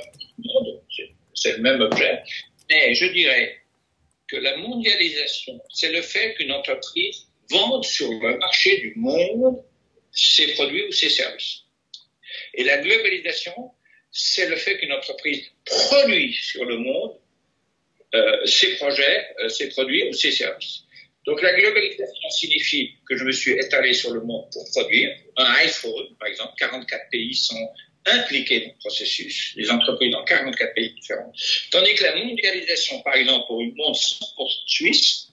c'est 1.36 1.57
le 1.57 1.63
même 1.63 1.81
objet, 1.81 2.22
mais 2.70 2.94
je 2.94 3.06
dirais 3.06 3.62
que 4.27 4.38
la 4.38 4.58
mondialisation, 4.58 5.62
c'est 5.74 5.92
le 5.92 6.01
fait 6.01 6.36
qu'une 6.36 6.51
entreprise 6.51 7.27
vende 7.50 7.86
sur 7.86 8.10
le 8.10 8.38
marché 8.38 8.77
du 8.80 8.94
monde 8.96 9.63
ses 10.12 10.53
produits 10.53 10.86
ou 10.88 10.92
ses 10.92 11.10
services. 11.10 11.63
Et 12.53 12.63
la 12.63 12.77
globalisation, 12.77 13.72
c'est 14.12 14.48
le 14.48 14.56
fait 14.56 14.77
qu'une 14.77 14.94
entreprise 14.94 15.44
produit 15.65 16.34
sur 16.34 16.65
le 16.65 16.77
monde 16.77 17.18
euh, 18.15 18.46
ses 18.46 18.75
projets, 18.75 19.25
euh, 19.39 19.50
ses 19.50 19.70
produits 19.70 20.08
ou 20.08 20.13
ses 20.13 20.32
services. 20.32 20.84
Donc 21.25 21.42
la 21.42 21.51
globalisation 21.53 22.30
signifie 22.30 22.96
que 23.08 23.18
je 23.18 23.24
me 23.24 23.32
suis 23.32 23.53
étalé 23.53 23.94
sur 23.94 24.13
le 24.13 24.22
monde 24.22 24.46
pour 24.51 24.70
produire 24.70 25.18
un 25.38 25.51
iPhone, 25.65 26.15
par 26.20 26.27
exemple. 26.27 26.53
44 26.58 27.10
pays 27.10 27.34
sont 27.34 27.68
impliqués 28.05 28.62
dans 28.62 28.67
le 28.67 28.79
processus, 28.79 29.53
les 29.55 29.69
entreprises 29.72 30.12
dans 30.12 30.24
44 30.24 30.74
pays 30.74 30.93
différents. 30.93 31.31
Tandis 31.72 31.95
que 31.95 32.03
la 32.03 32.15
mondialisation, 32.17 33.01
par 33.01 33.15
exemple, 33.15 33.45
pour 33.48 33.62
une 33.62 33.75
montre 33.75 34.00
100% 34.00 34.50
suisse, 34.67 35.27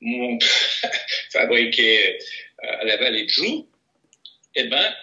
montre 0.00 0.46
fabriquée 1.32 2.18
euh, 2.64 2.80
à 2.80 2.84
la 2.84 2.96
vallée 2.96 3.24
de 3.24 3.30
Joux, 3.30 3.68
eh 4.54 4.64
ben, 4.64 4.94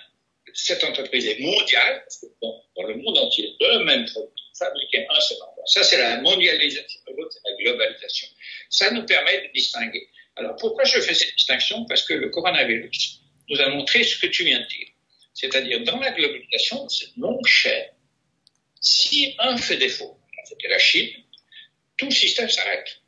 cette 0.54 0.84
entreprise 0.84 1.28
est 1.28 1.40
mondiale, 1.40 2.02
parce 2.04 2.20
que 2.22 2.28
bon, 2.42 2.62
dans 2.78 2.84
le 2.84 2.96
monde 2.96 3.18
entier, 3.18 3.56
le 3.60 3.84
même 3.84 4.06
produit, 4.06 4.32
fabriqué 4.58 5.06
un 5.10 5.20
seul 5.20 5.38
endroit. 5.38 5.66
Ça, 5.66 5.84
c'est 5.84 5.98
la 5.98 6.22
mondialisation. 6.22 7.02
L'autre, 7.18 7.34
c'est 7.34 7.50
la 7.50 7.58
globalisation. 7.58 8.28
Ça 8.70 8.92
nous 8.92 9.06
permet 9.06 9.48
de 9.48 9.54
distinguer. 9.54 10.08
Alors, 10.38 10.56
pourquoi 10.58 10.84
je 10.86 11.00
fais 11.00 11.14
cette 11.14 11.36
distinction? 11.36 11.86
Parce 11.86 12.04
que 12.04 12.14
le 12.14 12.30
coronavirus 12.30 13.22
nous 13.50 13.60
a 13.62 13.70
montré 13.70 14.04
ce 14.04 14.18
que 14.18 14.28
tu 14.28 14.44
viens 14.44 14.60
de 14.60 14.68
dire. 14.68 14.88
C'est-à-dire, 15.36 15.84
dans 15.84 16.00
la 16.00 16.12
globalisation, 16.12 16.88
cette 16.90 17.16
longue 17.18 17.46
chaîne, 17.46 17.90
si 18.80 19.36
un 19.38 19.58
fait 19.58 19.78
défaut, 19.78 20.18
c'était 20.46 20.70
la 20.70 20.80
Chine, 20.80 21.10
tout 21.98 22.06
le 22.06 22.12
système 22.12 22.50
s'arrête. 22.50 23.02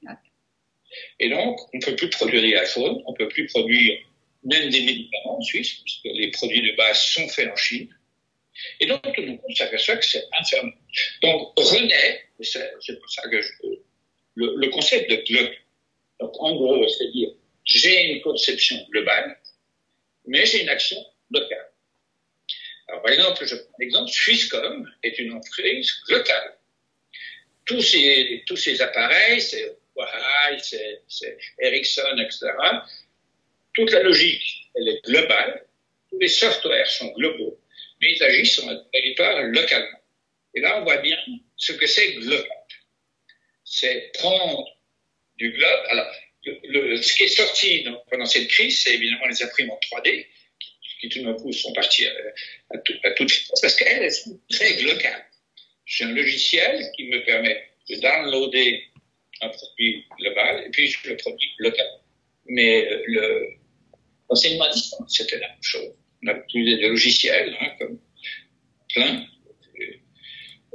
Et 1.19 1.29
donc, 1.29 1.57
on 1.73 1.77
ne 1.77 1.85
peut 1.85 1.95
plus 1.95 2.09
produire 2.09 2.41
des 2.41 2.49
iPhones, 2.49 3.01
on 3.05 3.11
ne 3.13 3.17
peut 3.17 3.29
plus 3.29 3.47
produire 3.47 3.97
même 4.43 4.69
des 4.69 4.81
médicaments 4.81 5.37
en 5.37 5.41
Suisse, 5.41 5.73
puisque 5.83 6.05
les 6.05 6.29
produits 6.31 6.61
de 6.61 6.75
base 6.75 6.99
sont 7.01 7.27
faits 7.29 7.49
en 7.49 7.55
Chine. 7.55 7.89
Et 8.79 8.87
donc, 8.87 9.01
tout 9.03 9.21
le 9.21 9.27
monde 9.27 9.55
s'aperçoit 9.55 9.97
que 9.97 10.05
c'est 10.05 10.25
infernal. 10.37 10.73
Donc, 11.21 11.53
renaît, 11.57 12.23
c'est 12.41 12.99
pour 12.99 13.09
ça 13.09 13.23
que 13.29 13.41
je, 13.41 13.49
le, 14.35 14.55
le 14.57 14.69
concept 14.69 15.09
de 15.09 15.15
globe. 15.15 15.51
Donc, 16.19 16.31
en 16.39 16.55
gros, 16.55 16.87
c'est-à-dire, 16.87 17.29
j'ai 17.63 18.11
une 18.11 18.21
conception 18.21 18.77
globale, 18.89 19.39
mais 20.25 20.45
j'ai 20.45 20.63
une 20.63 20.69
action 20.69 20.97
locale. 21.29 21.71
Alors, 22.87 23.01
par 23.01 23.11
exemple, 23.11 23.45
je 23.45 23.55
prends 23.55 23.75
l'exemple, 23.79 24.09
Swisscom 24.09 24.89
est 25.03 25.19
une 25.19 25.33
entreprise 25.33 25.91
locale. 26.07 26.57
Tous 27.65 27.81
ces, 27.81 28.43
tous 28.47 28.55
ces 28.55 28.81
appareils, 28.81 29.41
c'est 29.41 29.77
Huawei, 29.95 30.57
c'est 31.07 31.37
Ericsson, 31.59 32.17
etc. 32.19 32.51
Toute 33.73 33.91
la 33.91 34.03
logique, 34.03 34.69
elle 34.75 34.87
est 34.87 35.03
globale. 35.03 35.65
Tous 36.09 36.19
les 36.19 36.29
softwares 36.29 36.87
sont 36.87 37.11
globaux, 37.13 37.59
mais 37.99 38.13
ils 38.13 38.23
agissent 38.23 38.53
sur 38.53 38.69
un 38.69 38.81
territoire 38.93 39.41
localement. 39.43 40.01
Et 40.53 40.61
là, 40.61 40.79
on 40.79 40.83
voit 40.83 40.97
bien 40.97 41.17
ce 41.57 41.73
que 41.73 41.85
c'est 41.85 42.13
global. 42.13 42.47
C'est 43.65 44.11
prendre 44.13 44.65
du 45.35 45.51
globe. 45.51 45.85
Alors, 45.89 46.11
le, 46.45 47.01
ce 47.01 47.13
qui 47.13 47.23
est 47.23 47.27
sorti 47.27 47.85
pendant 48.09 48.25
cette 48.25 48.47
crise, 48.47 48.81
c'est 48.81 48.93
évidemment 48.93 49.27
les 49.27 49.43
imprimantes 49.43 49.83
3D, 49.91 50.25
qui, 50.99 51.09
tout 51.09 51.23
d'un 51.23 51.33
coup 51.33 51.51
sont 51.51 51.73
partis 51.73 52.05
à, 52.05 52.11
à, 52.71 53.11
toute 53.11 53.31
vitesse, 53.31 53.61
parce 53.61 53.75
qu'elles 53.75 54.11
sont 54.11 54.39
très 54.49 54.75
globales. 54.75 55.25
J'ai 55.85 56.03
un 56.03 56.11
logiciel 56.11 56.83
qui 56.95 57.05
me 57.05 57.23
permet 57.25 57.69
de 57.89 57.95
downloader 57.95 58.83
un 59.41 59.49
produit 59.49 60.05
global 60.19 60.63
et 60.65 60.69
puis 60.69 60.87
je 60.87 61.09
le 61.09 61.17
produis 61.17 61.51
localement. 61.59 62.01
Mais 62.47 62.85
euh, 62.87 63.03
le 63.07 63.47
l'enseignement 64.29 64.65
à 64.65 64.73
distance, 64.73 65.15
c'était 65.15 65.39
la 65.39 65.47
même 65.47 65.57
chose. 65.63 65.93
On 66.23 66.27
a 66.27 66.33
utilisé 66.33 66.77
des 66.77 66.89
logiciels, 66.89 67.55
hein, 67.61 67.69
comme 67.79 67.99
plein, 68.93 69.25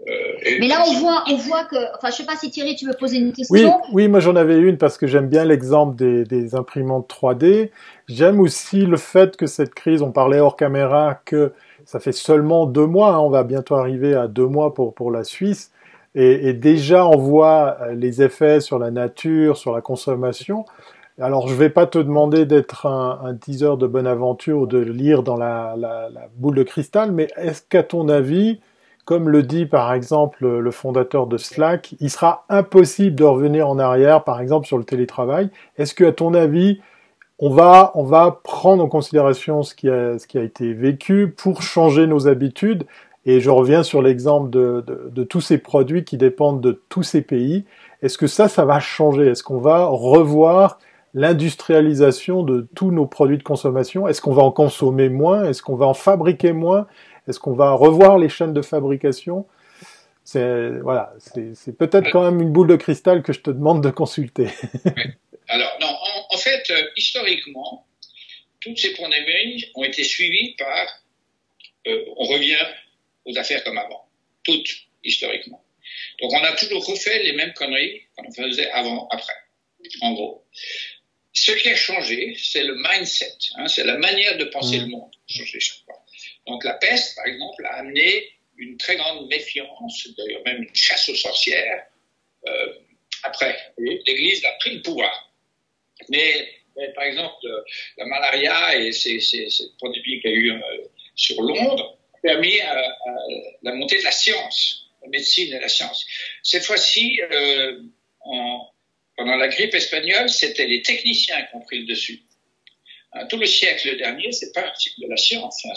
euh, 0.08 0.12
mais 0.58 0.66
là, 0.66 0.82
on 0.88 0.94
voit, 0.94 1.24
on 1.30 1.36
voit 1.36 1.64
que, 1.64 1.76
enfin, 1.96 2.10
je 2.10 2.16
sais 2.16 2.24
pas 2.24 2.34
si 2.34 2.50
Thierry, 2.50 2.74
tu 2.74 2.86
veux 2.86 2.94
poser 2.98 3.18
une 3.18 3.32
question. 3.32 3.54
Oui, 3.54 3.70
oui, 3.92 4.08
moi 4.08 4.18
j'en 4.18 4.34
avais 4.34 4.58
une 4.58 4.76
parce 4.76 4.98
que 4.98 5.06
j'aime 5.06 5.28
bien 5.28 5.44
l'exemple 5.44 5.94
des, 5.94 6.24
des, 6.24 6.56
imprimantes 6.56 7.08
3D. 7.08 7.70
J'aime 8.08 8.40
aussi 8.40 8.84
le 8.84 8.96
fait 8.96 9.36
que 9.36 9.46
cette 9.46 9.74
crise, 9.74 10.02
on 10.02 10.10
parlait 10.10 10.40
hors 10.40 10.56
caméra 10.56 11.20
que 11.24 11.52
ça 11.84 12.00
fait 12.00 12.12
seulement 12.12 12.66
deux 12.66 12.86
mois, 12.86 13.14
hein, 13.14 13.20
on 13.20 13.30
va 13.30 13.44
bientôt 13.44 13.76
arriver 13.76 14.14
à 14.14 14.26
deux 14.26 14.46
mois 14.46 14.74
pour 14.74 14.92
pour 14.94 15.12
la 15.12 15.22
Suisse, 15.22 15.70
et, 16.16 16.48
et, 16.48 16.52
déjà 16.52 17.06
on 17.06 17.16
voit 17.16 17.76
euh, 17.82 17.94
les 17.94 18.22
effets 18.22 18.60
sur 18.60 18.78
la 18.78 18.90
nature, 18.90 19.56
sur 19.56 19.72
la 19.72 19.80
consommation. 19.80 20.64
Alors 21.20 21.46
je 21.46 21.54
vais 21.54 21.70
pas 21.70 21.86
te 21.86 21.98
demander 21.98 22.44
d'être 22.44 22.86
un, 22.86 23.20
un 23.24 23.34
teaser 23.34 23.76
de 23.78 23.86
bonne 23.86 24.06
aventure 24.06 24.58
ou 24.60 24.66
de 24.66 24.78
lire 24.78 25.22
dans 25.22 25.36
la, 25.36 25.74
la, 25.76 26.08
la 26.10 26.28
boule 26.36 26.56
de 26.56 26.62
cristal, 26.64 27.12
mais 27.12 27.28
est-ce 27.36 27.62
qu'à 27.62 27.84
ton 27.84 28.08
avis 28.08 28.60
comme 29.04 29.28
le 29.28 29.42
dit 29.42 29.66
par 29.66 29.92
exemple 29.92 30.46
le 30.46 30.70
fondateur 30.70 31.26
de 31.26 31.36
Slack, 31.36 31.94
il 32.00 32.10
sera 32.10 32.44
impossible 32.48 33.16
de 33.16 33.24
revenir 33.24 33.68
en 33.68 33.78
arrière, 33.78 34.24
par 34.24 34.40
exemple 34.40 34.66
sur 34.66 34.78
le 34.78 34.84
télétravail. 34.84 35.50
Est-ce 35.76 35.94
que, 35.94 36.04
à 36.04 36.12
ton 36.12 36.34
avis, 36.34 36.80
on 37.38 37.50
va, 37.50 37.90
on 37.94 38.04
va 38.04 38.40
prendre 38.44 38.84
en 38.84 38.88
considération 38.88 39.62
ce 39.62 39.74
qui, 39.74 39.90
a, 39.90 40.18
ce 40.18 40.26
qui 40.26 40.38
a 40.38 40.42
été 40.42 40.72
vécu 40.72 41.28
pour 41.36 41.62
changer 41.62 42.06
nos 42.06 42.28
habitudes? 42.28 42.84
Et 43.24 43.40
je 43.40 43.50
reviens 43.50 43.82
sur 43.82 44.02
l'exemple 44.02 44.50
de, 44.50 44.82
de, 44.86 45.10
de, 45.12 45.24
tous 45.24 45.40
ces 45.40 45.58
produits 45.58 46.04
qui 46.04 46.16
dépendent 46.16 46.60
de 46.60 46.82
tous 46.88 47.02
ces 47.04 47.22
pays. 47.22 47.64
Est-ce 48.02 48.18
que 48.18 48.26
ça, 48.26 48.48
ça 48.48 48.64
va 48.64 48.80
changer? 48.80 49.26
Est-ce 49.28 49.44
qu'on 49.44 49.58
va 49.58 49.86
revoir 49.86 50.78
l'industrialisation 51.14 52.42
de 52.42 52.66
tous 52.74 52.90
nos 52.90 53.06
produits 53.06 53.38
de 53.38 53.42
consommation? 53.42 54.08
Est-ce 54.08 54.20
qu'on 54.20 54.32
va 54.32 54.42
en 54.42 54.50
consommer 54.50 55.08
moins? 55.08 55.44
Est-ce 55.44 55.62
qu'on 55.62 55.76
va 55.76 55.86
en 55.86 55.94
fabriquer 55.94 56.52
moins? 56.52 56.86
Est-ce 57.28 57.38
qu'on 57.38 57.54
va 57.54 57.72
revoir 57.72 58.18
les 58.18 58.28
chaînes 58.28 58.52
de 58.52 58.62
fabrication? 58.62 59.46
C'est 60.24 60.70
voilà, 60.80 61.12
c'est 61.18 61.76
peut-être 61.76 62.10
quand 62.10 62.22
même 62.22 62.40
une 62.40 62.52
boule 62.52 62.68
de 62.68 62.76
cristal 62.76 63.22
que 63.22 63.32
je 63.32 63.40
te 63.40 63.50
demande 63.50 63.82
de 63.82 63.90
consulter. 63.90 64.46
Alors 65.48 65.76
non, 65.80 65.94
en, 66.30 66.38
fait, 66.38 66.70
euh, 66.70 66.82
historiquement, 66.96 67.86
toutes 68.60 68.78
ces 68.78 68.94
pandémies 68.94 69.66
ont 69.74 69.84
été 69.84 70.04
suivies 70.04 70.54
par, 70.56 70.86
euh, 71.88 72.04
on 72.16 72.24
revient 72.24 72.64
aux 73.24 73.36
affaires 73.36 73.62
comme 73.64 73.76
avant, 73.76 74.06
toutes 74.44 74.70
historiquement. 75.04 75.62
Donc 76.20 76.32
on 76.32 76.42
a 76.42 76.52
toujours 76.52 76.86
refait 76.86 77.22
les 77.24 77.32
mêmes 77.32 77.52
conneries 77.54 78.02
qu'on 78.16 78.30
faisait 78.32 78.70
avant, 78.70 79.08
après, 79.10 79.34
en 80.00 80.12
gros. 80.12 80.44
Ce 81.32 81.52
qui 81.52 81.68
a 81.68 81.76
changé, 81.76 82.36
c'est 82.38 82.62
le 82.62 82.76
mindset, 82.76 83.36
hein, 83.56 83.66
c'est 83.66 83.84
la 83.84 83.98
manière 83.98 84.38
de 84.38 84.44
penser 84.44 84.78
mmh. 84.78 84.82
le 84.82 84.86
monde. 84.86 85.10
Chaque 85.26 85.84
fois. 85.84 86.01
Donc 86.46 86.64
la 86.64 86.74
peste, 86.74 87.16
par 87.16 87.26
exemple, 87.26 87.64
a 87.66 87.76
amené 87.76 88.32
une 88.56 88.76
très 88.76 88.96
grande 88.96 89.28
méfiance, 89.28 90.08
d'ailleurs 90.16 90.42
même 90.44 90.62
une 90.62 90.74
chasse 90.74 91.08
aux 91.08 91.14
sorcières. 91.14 91.86
Euh, 92.46 92.74
après, 93.22 93.56
l'Église 93.78 94.44
a 94.44 94.52
pris 94.60 94.76
le 94.76 94.82
pouvoir. 94.82 95.32
Mais, 96.08 96.48
par 96.94 97.04
exemple, 97.04 97.46
la 97.96 98.06
malaria 98.06 98.76
et 98.78 98.92
cette 98.92 99.76
pandémie 99.78 100.20
qu'il 100.20 100.30
y 100.30 100.34
a 100.34 100.36
eu 100.36 100.50
euh, 100.52 100.58
sur 101.14 101.40
Londres 101.42 101.98
ont 102.14 102.18
permis 102.20 102.60
euh, 102.60 102.82
la 103.62 103.74
montée 103.74 103.98
de 103.98 104.04
la 104.04 104.12
science, 104.12 104.90
la 105.02 105.08
médecine 105.08 105.54
et 105.54 105.60
la 105.60 105.68
science. 105.68 106.04
Cette 106.42 106.64
fois-ci, 106.64 107.20
euh, 107.30 107.80
pendant 109.16 109.36
la 109.36 109.48
grippe 109.48 109.74
espagnole, 109.74 110.28
c'était 110.28 110.66
les 110.66 110.82
techniciens 110.82 111.42
qui 111.42 111.56
ont 111.56 111.60
pris 111.60 111.80
le 111.80 111.86
dessus. 111.86 112.22
Hein, 113.12 113.26
tout 113.26 113.36
le 113.36 113.46
siècle 113.46 113.96
dernier, 113.96 114.32
c'est 114.32 114.52
parti 114.52 114.90
de 114.98 115.08
la 115.08 115.16
science. 115.16 115.64
Hein, 115.66 115.74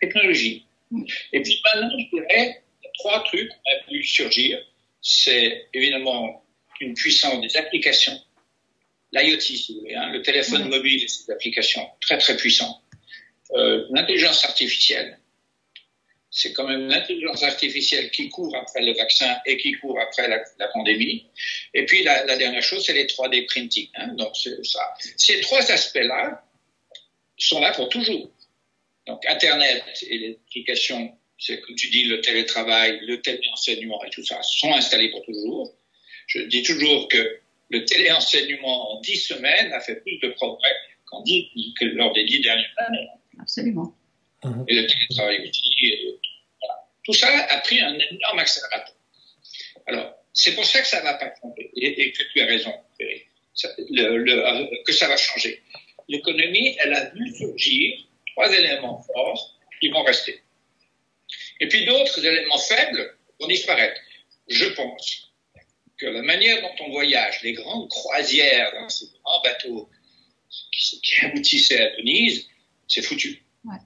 technologie. 0.00 0.66
Et 1.32 1.42
puis 1.42 1.60
maintenant, 1.64 1.90
je 1.98 2.16
dirais, 2.16 2.62
il 2.80 2.84
y 2.84 2.88
a 2.88 2.90
trois 2.98 3.22
trucs 3.24 3.48
qui 3.48 3.54
ont 3.54 3.88
pu 3.88 4.04
surgir. 4.04 4.58
C'est 5.02 5.68
évidemment 5.72 6.44
une 6.80 6.94
puissance 6.94 7.40
des 7.40 7.56
applications, 7.56 8.18
l'IoT, 9.12 9.40
si 9.40 9.74
vous 9.74 9.80
voulez, 9.80 9.94
hein, 9.94 10.10
le 10.10 10.22
téléphone 10.22 10.68
mobile 10.68 11.04
et 11.04 11.08
ses 11.08 11.30
applications 11.30 11.86
très 12.00 12.18
très 12.18 12.36
puissantes. 12.36 12.80
Euh, 13.52 13.86
l'intelligence 13.90 14.44
artificielle, 14.44 15.18
c'est 16.30 16.52
quand 16.52 16.68
même 16.68 16.86
l'intelligence 16.86 17.42
artificielle 17.42 18.10
qui 18.12 18.28
court 18.28 18.54
après 18.56 18.82
le 18.82 18.94
vaccin 18.94 19.36
et 19.46 19.56
qui 19.56 19.72
court 19.72 19.98
après 20.00 20.28
la, 20.28 20.42
la 20.58 20.68
pandémie. 20.68 21.26
Et 21.74 21.84
puis 21.84 22.04
la, 22.04 22.24
la, 22.24 22.36
dernière 22.36 22.62
chose, 22.62 22.84
c'est 22.86 22.92
les 22.92 23.06
3D 23.06 23.46
printing. 23.46 23.88
Hein, 23.96 24.14
donc 24.14 24.36
ça. 24.36 24.94
Ces 25.16 25.40
trois 25.40 25.70
aspects-là 25.70 26.44
sont 27.36 27.60
là 27.60 27.72
pour 27.72 27.88
toujours. 27.88 28.30
Donc 29.06 29.24
Internet 29.26 29.84
et 30.08 30.18
l'éducation, 30.18 31.16
c'est 31.38 31.60
comme 31.60 31.74
tu 31.76 31.88
dis, 31.88 32.04
le 32.04 32.20
télétravail, 32.20 33.00
le 33.02 33.20
téléenseignement 33.20 34.02
et 34.04 34.10
tout 34.10 34.24
ça 34.24 34.40
sont 34.42 34.72
installés 34.74 35.10
pour 35.10 35.24
toujours. 35.24 35.74
Je 36.26 36.40
dis 36.42 36.62
toujours 36.62 37.08
que 37.08 37.40
le 37.70 37.84
téléenseignement 37.84 38.92
en 38.92 39.00
dix 39.00 39.16
semaines 39.16 39.72
a 39.72 39.80
fait 39.80 39.96
plus 39.96 40.18
de 40.18 40.28
progrès 40.28 40.74
qu'en 41.06 41.22
dix, 41.22 41.48
que 41.78 41.84
lors 41.86 42.12
des 42.12 42.24
dix 42.24 42.40
dernières 42.40 42.74
années. 42.78 43.08
Absolument. 43.40 43.94
Et 44.68 44.74
le 44.74 44.86
télétravail 44.86 45.48
aussi. 45.48 46.16
voilà. 46.60 46.74
Tout 47.04 47.12
ça 47.12 47.28
a 47.28 47.58
pris 47.60 47.80
un 47.80 47.94
énorme 47.94 48.38
accélérateur. 48.38 48.94
Alors, 49.86 50.14
c'est 50.32 50.54
pour 50.54 50.64
ça 50.64 50.80
que 50.80 50.86
ça 50.86 51.00
ne 51.00 51.04
va 51.04 51.14
pas 51.14 51.32
changer. 51.40 51.70
Et, 51.74 52.02
et, 52.02 52.12
que 52.12 52.22
tu 52.32 52.40
as 52.40 52.46
raison, 52.46 52.72
le, 53.90 54.16
le, 54.18 54.84
que 54.84 54.92
ça 54.92 55.08
va 55.08 55.16
changer. 55.16 55.62
L'économie, 56.08 56.76
elle 56.78 56.94
a 56.94 57.10
vu 57.10 57.34
surgir 57.34 57.98
trois 58.40 58.56
éléments 58.56 59.02
forts 59.02 59.56
qui 59.80 59.88
vont 59.88 60.02
rester. 60.02 60.40
Et 61.60 61.68
puis 61.68 61.84
d'autres 61.84 62.24
éléments 62.24 62.58
faibles 62.58 63.16
vont 63.38 63.46
disparaître. 63.46 64.00
Je 64.48 64.66
pense 64.66 65.30
que 65.98 66.06
la 66.06 66.22
manière 66.22 66.60
dont 66.62 66.84
on 66.84 66.90
voyage, 66.90 67.42
les 67.42 67.52
grandes 67.52 67.88
croisières 67.90 68.72
dans 68.72 68.88
ces 68.88 69.06
grands 69.22 69.42
bateaux 69.42 69.90
qui, 70.72 71.00
qui 71.00 71.24
aboutissaient 71.26 71.82
à 71.82 71.96
Venise, 71.96 72.48
c'est 72.88 73.02
foutu. 73.02 73.44
Ouais. 73.64 73.76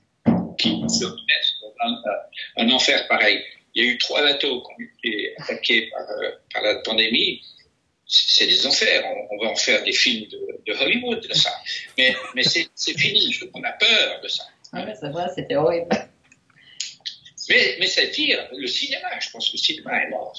Qui 0.58 0.68
se 0.88 1.04
remettent 1.04 1.54
dans 1.60 1.74
un, 1.80 2.64
un, 2.64 2.70
enfer 2.70 3.08
pareil. 3.08 3.42
Il 3.74 3.84
y 3.84 3.88
a 3.88 3.92
eu 3.92 3.98
trois 3.98 4.22
bateaux 4.22 4.62
qui 4.62 4.68
ont 4.72 4.86
été 4.98 5.34
attaqués 5.38 5.90
par, 5.90 6.08
euh, 6.08 6.30
par 6.52 6.62
la 6.62 6.76
pandémie 6.76 7.42
c'est 8.06 8.46
des 8.46 8.66
enfers. 8.66 9.04
On, 9.06 9.34
on, 9.34 9.44
va 9.44 9.50
en 9.50 9.56
faire 9.56 9.82
des 9.84 9.92
films 9.92 10.28
de, 10.28 10.60
de 10.66 10.78
Hollywood 10.78 11.26
de 11.26 11.34
ça. 11.34 11.50
Mais, 11.98 12.14
mais 12.34 12.42
c'est 12.42 12.98
fini. 12.98 13.34
On 13.54 13.62
a 13.62 13.72
peur 13.72 14.20
de 14.22 14.28
ça. 14.28 14.44
Ah 14.72 14.84
c'est 15.00 15.10
vrai, 15.10 15.26
c'était 15.34 15.56
horrible. 15.56 15.88
Mais, 17.48 17.76
mais 17.78 17.86
c'est 17.86 18.10
pire. 18.10 18.48
Le 18.56 18.66
cinéma, 18.66 19.08
je 19.20 19.30
pense 19.30 19.48
que 19.48 19.52
le 19.52 19.58
cinéma 19.58 20.02
est 20.02 20.10
mort. 20.10 20.34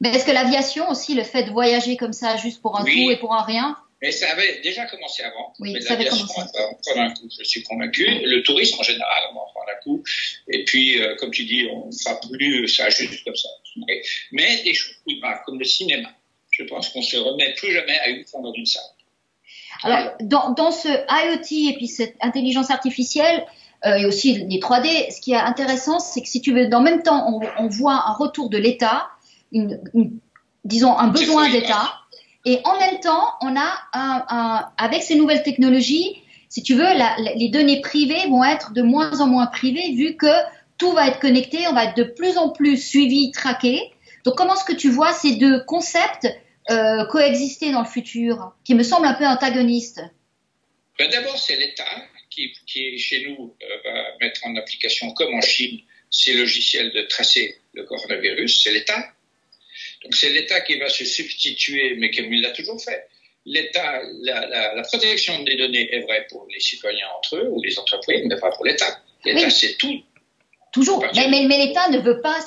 Mais 0.00 0.10
est-ce 0.10 0.24
que 0.24 0.32
l'aviation 0.32 0.88
aussi, 0.90 1.14
le 1.14 1.24
fait 1.24 1.44
de 1.44 1.50
voyager 1.50 1.96
comme 1.96 2.12
ça 2.12 2.36
juste 2.36 2.60
pour 2.60 2.78
un 2.78 2.84
oui. 2.84 3.04
coup 3.04 3.10
et 3.10 3.16
pour 3.16 3.34
un 3.34 3.42
rien? 3.42 3.76
Mais 4.00 4.10
ça 4.10 4.32
avait 4.32 4.60
déjà 4.60 4.84
commencé 4.86 5.22
avant. 5.22 5.52
Oui, 5.60 5.72
mais 5.72 5.80
ça 5.80 5.94
avait 5.94 6.06
commencé. 6.06 6.34
On 6.36 6.40
va 6.40 6.68
en 6.68 6.74
prendre 6.74 7.00
un 7.00 7.14
coup, 7.14 7.28
je 7.38 7.44
suis 7.44 7.62
convaincu. 7.62 8.04
Le 8.04 8.42
tourisme 8.42 8.80
en 8.80 8.82
général, 8.82 9.22
on 9.30 9.34
va 9.34 9.40
en 9.42 9.50
prendre 9.52 9.70
un 9.70 9.80
coup. 9.82 10.02
Et 10.48 10.64
puis, 10.64 11.00
euh, 11.00 11.14
comme 11.16 11.30
tu 11.30 11.44
dis, 11.44 11.68
on 11.72 11.86
ne 11.86 11.92
fera 11.92 12.18
plus 12.20 12.68
ça 12.68 12.90
juste 12.90 13.24
comme 13.24 13.36
ça. 13.36 13.48
Mais 14.32 14.62
des 14.64 14.74
choses 14.74 14.96
plus 15.06 15.20
graves, 15.20 15.42
comme 15.46 15.58
le 15.58 15.64
cinéma 15.64 16.12
je 16.52 16.62
pense 16.64 16.90
qu'on 16.90 17.02
se 17.02 17.16
remet 17.16 17.54
plus 17.54 17.72
jamais 17.72 17.98
à 17.98 18.08
une 18.08 18.24
fois 18.24 18.40
dans 18.40 18.52
une 18.52 18.66
salle. 18.66 18.82
Alors, 19.82 20.12
dans, 20.20 20.50
dans, 20.50 20.70
ce 20.70 20.88
IoT 20.88 21.72
et 21.72 21.76
puis 21.76 21.88
cette 21.88 22.14
intelligence 22.20 22.70
artificielle 22.70 23.44
euh, 23.84 23.96
et 23.96 24.06
aussi 24.06 24.34
les 24.34 24.60
3D, 24.60 25.10
ce 25.12 25.20
qui 25.20 25.32
est 25.32 25.36
intéressant, 25.36 25.98
c'est 25.98 26.20
que 26.20 26.28
si 26.28 26.40
tu 26.40 26.52
veux, 26.52 26.68
dans 26.68 26.78
le 26.78 26.84
même 26.84 27.02
temps, 27.02 27.26
on, 27.28 27.40
on 27.58 27.68
voit 27.68 28.04
un 28.06 28.12
retour 28.12 28.48
de 28.48 28.58
l'État, 28.58 29.08
une, 29.50 29.80
une, 29.94 30.18
disons 30.64 30.96
un 30.96 31.08
besoin 31.08 31.50
d'État, 31.50 31.94
et 32.44 32.60
en 32.64 32.78
même 32.78 33.00
temps, 33.00 33.24
on 33.40 33.56
a 33.56 33.72
un, 33.92 34.24
un, 34.28 34.68
avec 34.78 35.02
ces 35.02 35.16
nouvelles 35.16 35.42
technologies, 35.42 36.22
si 36.48 36.62
tu 36.62 36.74
veux, 36.74 36.82
la, 36.82 37.16
la, 37.18 37.34
les 37.34 37.48
données 37.48 37.80
privées 37.80 38.28
vont 38.28 38.44
être 38.44 38.72
de 38.72 38.82
moins 38.82 39.20
en 39.20 39.26
moins 39.26 39.46
privées 39.46 39.92
vu 39.94 40.16
que 40.16 40.26
tout 40.76 40.92
va 40.92 41.08
être 41.08 41.18
connecté, 41.18 41.66
on 41.68 41.72
va 41.72 41.84
être 41.84 41.96
de 41.96 42.02
plus 42.02 42.36
en 42.38 42.50
plus 42.50 42.76
suivi, 42.76 43.30
traqué. 43.30 43.80
Donc 44.24 44.36
comment 44.36 44.54
est-ce 44.54 44.64
que 44.64 44.72
tu 44.72 44.90
vois 44.90 45.12
ces 45.12 45.36
deux 45.36 45.64
concepts 45.64 46.28
euh, 46.70 47.04
coexister 47.06 47.72
dans 47.72 47.82
le 47.82 47.88
futur, 47.88 48.54
qui 48.64 48.74
me 48.74 48.82
semblent 48.82 49.06
un 49.06 49.14
peu 49.14 49.26
antagonistes? 49.26 50.00
Ben 50.98 51.10
D'abord, 51.10 51.38
c'est 51.38 51.56
l'État 51.56 52.06
qui, 52.30 52.52
qui, 52.66 52.98
chez 52.98 53.26
nous, 53.26 53.54
euh, 53.62 53.66
va 53.84 54.04
mettre 54.20 54.46
en 54.46 54.54
application, 54.56 55.12
comme 55.12 55.34
en 55.34 55.40
Chine, 55.40 55.80
ces 56.10 56.34
logiciels 56.34 56.92
de 56.92 57.02
tracer 57.02 57.56
le 57.72 57.84
coronavirus. 57.84 58.62
C'est 58.62 58.72
l'État. 58.72 59.08
Donc 60.04 60.14
c'est 60.14 60.30
l'État 60.30 60.60
qui 60.60 60.78
va 60.78 60.88
se 60.88 61.04
substituer, 61.04 61.96
mais 61.96 62.10
comme 62.10 62.32
il 62.32 62.42
l'a 62.42 62.50
toujours 62.50 62.80
fait. 62.80 63.08
L'État, 63.44 64.00
la, 64.20 64.46
la, 64.46 64.74
la, 64.74 64.82
protection 64.82 65.42
des 65.42 65.56
données 65.56 65.92
est 65.92 66.00
vraie 66.02 66.26
pour 66.30 66.46
les 66.52 66.60
citoyens 66.60 67.08
entre 67.18 67.36
eux 67.36 67.48
ou 67.48 67.60
les 67.60 67.76
entreprises, 67.76 68.22
mais 68.26 68.38
pas 68.38 68.52
pour 68.52 68.64
l'État. 68.64 69.02
L'État, 69.24 69.50
c'est 69.50 69.76
tout 69.78 70.00
Toujours. 70.72 71.04
Mais, 71.14 71.28
mais, 71.28 71.44
mais 71.46 71.66
l'État 71.66 71.90
ne 71.90 71.98
veut 71.98 72.22
pas. 72.22 72.38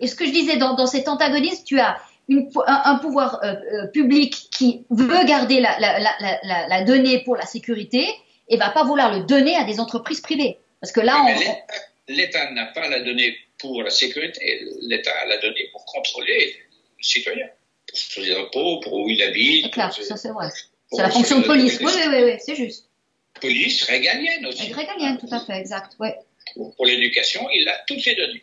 Et 0.00 0.06
ce 0.06 0.14
que 0.14 0.26
je 0.26 0.30
disais 0.30 0.56
dans, 0.56 0.74
dans 0.74 0.86
cet 0.86 1.08
antagonisme, 1.08 1.62
tu 1.64 1.78
as 1.78 2.00
une, 2.28 2.50
un, 2.66 2.82
un, 2.84 2.98
pouvoir 2.98 3.40
euh, 3.42 3.54
euh, 3.54 3.86
public 3.88 4.34
qui 4.50 4.84
veut 4.90 5.24
garder 5.24 5.60
la, 5.60 5.78
la, 5.78 5.98
la, 5.98 6.68
la, 6.68 6.84
donnée 6.84 7.22
pour 7.24 7.36
la 7.36 7.46
sécurité 7.46 8.06
et 8.48 8.56
va 8.56 8.70
pas 8.70 8.84
vouloir 8.84 9.16
le 9.16 9.24
donner 9.24 9.56
à 9.56 9.64
des 9.64 9.80
entreprises 9.80 10.20
privées. 10.20 10.58
Parce 10.80 10.92
que 10.92 11.00
là, 11.00 11.22
on... 11.22 12.12
l'État 12.12 12.50
n'a 12.52 12.66
pas 12.66 12.88
la 12.88 13.00
donnée 13.00 13.36
pour 13.58 13.82
la 13.82 13.90
sécurité. 13.90 14.66
L'État 14.82 15.12
a 15.22 15.26
la 15.26 15.38
donnée 15.38 15.68
pour 15.72 15.84
contrôler 15.84 16.56
le 16.98 17.02
citoyen, 17.02 17.46
pour 17.86 17.98
ses 17.98 18.34
impôts, 18.34 18.80
pour 18.80 18.92
où 18.94 19.08
il 19.08 19.22
habite. 19.22 19.64
C'est 19.64 19.70
clair, 19.70 19.92
ça 19.92 20.16
c'est 20.16 20.30
vrai. 20.30 20.48
C'est 20.90 21.02
la 21.02 21.10
fonction 21.10 21.40
de 21.40 21.44
police. 21.44 21.78
Oui, 21.80 21.92
oui, 21.94 22.02
oui, 22.08 22.22
oui 22.24 22.32
c'est 22.38 22.56
juste. 22.56 22.88
Police 23.40 23.84
régalienne 23.84 24.46
aussi. 24.46 24.72
Régalienne, 24.72 25.18
tout 25.18 25.32
à 25.32 25.40
fait, 25.40 25.58
exact. 25.58 25.92
Ouais 25.98 26.16
pour, 26.54 26.86
l'éducation, 26.86 27.48
il 27.52 27.68
a 27.68 27.78
toutes 27.86 28.04
les 28.04 28.14
données 28.14 28.42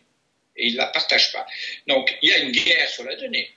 et 0.58 0.68
il 0.68 0.74
ne 0.74 0.78
la 0.78 0.88
partage 0.88 1.32
pas. 1.32 1.46
Donc 1.88 2.18
il 2.22 2.30
y 2.30 2.34
a 2.34 2.40
une 2.40 2.52
guerre 2.52 2.90
sur 2.90 3.04
la 3.04 3.16
donnée, 3.16 3.50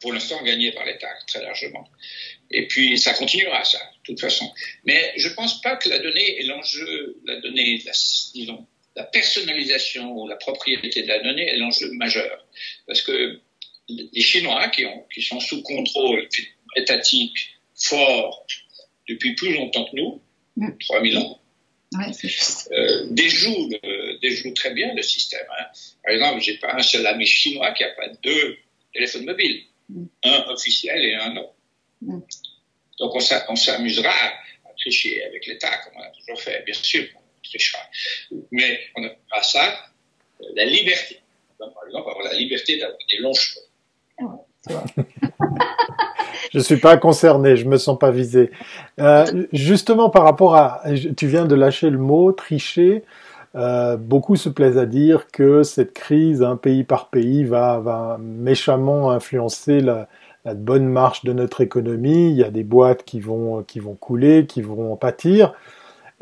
pour 0.00 0.12
l'instant 0.12 0.42
gagnée 0.42 0.72
par 0.72 0.84
l'État 0.84 1.08
très 1.26 1.42
largement. 1.42 1.88
Et 2.50 2.68
puis 2.68 2.98
ça 2.98 3.14
continuera 3.14 3.64
ça, 3.64 3.78
de 3.78 4.04
toute 4.04 4.20
façon. 4.20 4.50
Mais 4.84 5.12
je 5.16 5.28
ne 5.28 5.34
pense 5.34 5.60
pas 5.60 5.76
que 5.76 5.88
la 5.88 5.98
donnée 5.98 6.40
est 6.40 6.44
l'enjeu, 6.44 7.16
la 7.24 7.40
donnée, 7.40 7.82
la, 7.84 7.92
disons, 8.34 8.66
la 8.96 9.04
personnalisation 9.04 10.12
ou 10.12 10.28
la 10.28 10.36
propriété 10.36 11.02
de 11.02 11.08
la 11.08 11.20
donnée 11.20 11.48
est 11.48 11.56
l'enjeu 11.56 11.90
majeur. 11.92 12.46
Parce 12.86 13.02
que 13.02 13.40
les 13.88 14.20
Chinois 14.20 14.68
qui, 14.68 14.86
ont, 14.86 15.04
qui 15.12 15.22
sont 15.22 15.40
sous 15.40 15.62
contrôle 15.62 16.28
étatique 16.76 17.56
fort 17.74 18.46
depuis 19.08 19.34
plus 19.34 19.54
longtemps 19.54 19.84
que 19.86 19.96
nous, 19.96 20.22
3000 20.80 21.14
mm. 21.14 21.18
ans, 21.18 21.40
Ouais, 21.94 22.10
euh, 22.72 23.06
déjoue, 23.10 23.70
déjoue 24.20 24.52
très 24.54 24.72
bien 24.72 24.94
le 24.94 25.02
système. 25.02 25.46
Hein. 25.58 25.64
Par 26.02 26.12
exemple, 26.12 26.40
j'ai 26.40 26.58
pas 26.58 26.74
un 26.74 26.82
seul 26.82 27.06
ami 27.06 27.26
chinois 27.26 27.72
qui 27.72 27.84
n'a 27.84 27.90
pas 27.90 28.08
deux 28.22 28.56
téléphones 28.92 29.24
mobiles, 29.24 29.64
mm. 29.88 30.04
un 30.24 30.44
officiel 30.48 31.04
et 31.04 31.14
un 31.14 31.34
non. 31.34 31.50
Mm. 32.02 32.20
Donc 32.98 33.14
on 33.14 33.56
s'amusera 33.56 34.10
à 34.10 34.72
tricher 34.76 35.22
avec 35.24 35.46
l'État, 35.46 35.76
comme 35.78 35.94
on 35.96 36.02
a 36.02 36.10
toujours 36.10 36.40
fait, 36.40 36.64
bien 36.64 36.74
sûr, 36.74 37.06
on 37.16 37.20
trichera. 37.42 37.82
Mais 38.50 38.80
on 38.96 39.02
n'a 39.02 39.10
pas 39.30 39.42
ça, 39.42 39.86
la 40.54 40.64
liberté. 40.64 41.20
par 41.58 41.68
exemple, 41.86 42.10
avoir 42.10 42.22
la 42.22 42.34
liberté 42.34 42.78
d'avoir 42.78 42.98
des 43.08 43.18
longs 43.18 43.34
cheveux. 43.34 43.62
Ouais, 44.18 44.26
je 46.52 46.58
suis 46.58 46.76
pas 46.76 46.96
concerné, 46.96 47.56
je 47.56 47.66
me 47.66 47.76
sens 47.76 47.98
pas 47.98 48.10
visé. 48.10 48.50
Euh, 49.00 49.24
justement, 49.52 50.10
par 50.10 50.24
rapport 50.24 50.56
à, 50.56 50.82
tu 51.16 51.26
viens 51.26 51.44
de 51.44 51.54
lâcher 51.54 51.90
le 51.90 51.98
mot 51.98 52.32
tricher. 52.32 53.04
Euh, 53.56 53.96
beaucoup 53.96 54.34
se 54.34 54.48
plaisent 54.48 54.78
à 54.78 54.86
dire 54.86 55.28
que 55.32 55.62
cette 55.62 55.92
crise, 55.92 56.42
un 56.42 56.56
pays 56.56 56.82
par 56.82 57.08
pays, 57.08 57.44
va, 57.44 57.78
va 57.78 58.18
méchamment 58.20 59.12
influencer 59.12 59.80
la, 59.80 60.08
la, 60.44 60.54
bonne 60.54 60.86
marche 60.86 61.24
de 61.24 61.32
notre 61.32 61.60
économie. 61.60 62.30
Il 62.30 62.36
y 62.36 62.42
a 62.42 62.50
des 62.50 62.64
boîtes 62.64 63.04
qui 63.04 63.20
vont, 63.20 63.62
qui 63.62 63.78
vont 63.78 63.94
couler, 63.94 64.46
qui 64.46 64.60
vont 64.60 64.92
en 64.92 64.96
pâtir. 64.96 65.54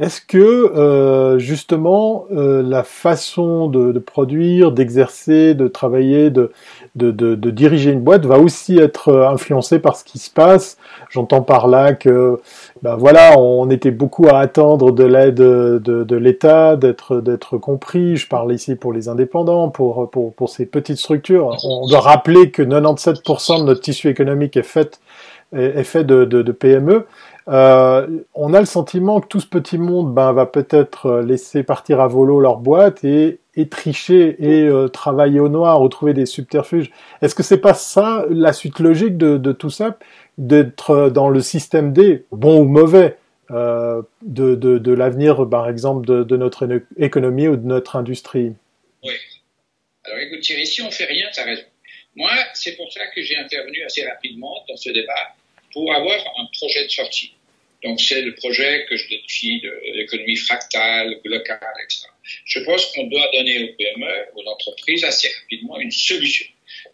Est-ce 0.02 0.20
que 0.20 0.36
euh, 0.36 1.38
justement 1.38 2.26
euh, 2.32 2.60
la 2.60 2.82
façon 2.82 3.68
de, 3.68 3.96
produire, 4.00 4.72
d'exercer, 4.72 5.54
de 5.54 5.68
travailler, 5.68 6.28
de, 6.30 6.50
diriger 6.96 7.92
une 7.92 8.00
boîte 8.00 8.26
va 8.26 8.40
aussi 8.40 8.78
être 8.78 9.10
euh, 9.10 9.28
influencé 9.28 9.78
par 9.78 9.94
ce 9.94 10.02
qui 10.02 10.18
se 10.18 10.28
passe? 10.28 10.76
J'entends 11.08 11.42
par 11.42 11.68
là 11.68 11.92
que, 11.92 12.40
ben 12.82 12.96
voilà, 12.96 13.38
on 13.38 13.70
était 13.70 13.92
beaucoup 13.92 14.26
à 14.26 14.40
attendre 14.40 14.90
de 14.90 15.04
l'aide 15.04 15.36
de, 15.36 16.16
l'État, 16.16 16.74
d'être 16.74 17.58
compris. 17.58 18.16
Je 18.16 18.26
parle 18.26 18.52
ici 18.52 18.74
pour 18.74 18.92
les 18.92 19.08
indépendants, 19.08 19.68
pour 19.68 20.48
ces 20.48 20.66
petites 20.66 20.98
structures. 20.98 21.56
On 21.62 21.86
doit 21.86 22.00
rappeler 22.00 22.50
que 22.50 22.64
97% 22.64 23.60
de 23.60 23.64
notre 23.66 23.80
tissu 23.80 24.08
économique 24.08 24.56
est 24.56 24.64
fait 24.64 24.98
de 25.52 26.52
PME. 26.52 27.06
Euh, 27.48 28.06
on 28.34 28.54
a 28.54 28.60
le 28.60 28.66
sentiment 28.66 29.20
que 29.20 29.26
tout 29.26 29.40
ce 29.40 29.46
petit 29.46 29.78
monde 29.78 30.14
ben, 30.14 30.32
va 30.32 30.46
peut-être 30.46 31.20
laisser 31.20 31.62
partir 31.62 32.00
à 32.00 32.06
volo 32.06 32.40
leur 32.40 32.58
boîte 32.58 33.04
et 33.04 33.38
tricher 33.70 34.36
et 34.38 34.62
euh, 34.62 34.88
travailler 34.88 35.40
au 35.40 35.48
noir 35.48 35.78
retrouver 35.78 36.14
des 36.14 36.26
subterfuges. 36.26 36.90
Est-ce 37.20 37.34
que 37.34 37.42
c'est 37.42 37.60
pas 37.60 37.74
ça 37.74 38.24
la 38.30 38.52
suite 38.52 38.78
logique 38.78 39.16
de, 39.16 39.52
tout 39.52 39.70
ça, 39.70 39.98
d'être 40.38 41.10
dans 41.10 41.28
le 41.28 41.40
système 41.40 41.92
D, 41.92 42.24
bon 42.30 42.60
ou 42.60 42.64
mauvais, 42.64 43.16
euh, 43.50 44.02
de, 44.22 44.92
l'avenir, 44.92 45.48
par 45.48 45.68
exemple, 45.68 46.06
de, 46.06 46.36
notre 46.36 46.82
économie 46.96 47.48
ou 47.48 47.56
de 47.56 47.66
notre 47.66 47.96
industrie? 47.96 48.52
Oui. 49.04 49.12
Alors 50.04 50.18
écoute 50.18 50.42
si 50.42 50.82
on 50.82 50.90
fait 50.90 51.04
rien, 51.04 51.26
as 51.36 51.44
raison. 51.44 51.62
Moi, 52.14 52.30
c'est 52.54 52.76
pour 52.76 52.92
ça 52.92 53.00
que 53.14 53.22
j'ai 53.22 53.36
intervenu 53.36 53.82
assez 53.84 54.06
rapidement 54.06 54.54
dans 54.68 54.76
ce 54.76 54.90
débat 54.90 55.34
pour 55.72 55.92
avoir 55.94 56.18
un 56.38 56.46
projet 56.58 56.84
de 56.84 56.90
sortie. 56.90 57.32
Donc 57.82 58.00
c'est 58.00 58.22
le 58.22 58.34
projet 58.34 58.86
que 58.88 58.96
je 58.96 59.08
défie 59.08 59.60
de 59.60 59.80
l'économie 59.94 60.36
fractale, 60.36 61.20
locale, 61.24 61.74
etc. 61.84 62.06
Je 62.44 62.60
pense 62.60 62.86
qu'on 62.92 63.06
doit 63.08 63.28
donner 63.32 63.64
aux 63.64 63.74
PME, 63.74 64.26
aux 64.36 64.48
entreprises, 64.48 65.04
assez 65.04 65.28
rapidement 65.40 65.78
une 65.80 65.90
solution. 65.90 66.46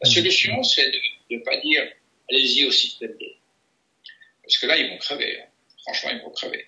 La 0.02 0.08
mmh. 0.08 0.12
solution, 0.12 0.62
c'est 0.62 0.90
de 0.90 1.36
ne 1.36 1.38
pas 1.40 1.56
dire 1.58 1.86
allez-y 2.30 2.64
au 2.64 2.70
système 2.70 3.14
2. 3.18 3.26
Parce 4.42 4.58
que 4.58 4.66
là, 4.66 4.78
ils 4.78 4.88
vont 4.88 4.98
crever. 4.98 5.40
Hein. 5.40 5.46
Franchement, 5.82 6.10
ils 6.12 6.20
vont 6.20 6.30
crever. 6.30 6.64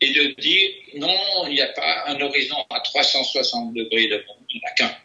Et 0.00 0.12
de 0.12 0.40
dire 0.40 0.70
non, 0.94 1.46
il 1.46 1.54
n'y 1.54 1.60
a 1.60 1.68
pas 1.68 2.04
un 2.06 2.20
horizon 2.20 2.56
à 2.70 2.80
360 2.80 3.74
degrés 3.74 4.08
de 4.08 4.16
monde, 4.26 4.44
il 4.50 4.56
n'y 4.56 4.62
en 4.64 4.68
a 4.68 4.74
qu'un. 4.74 4.98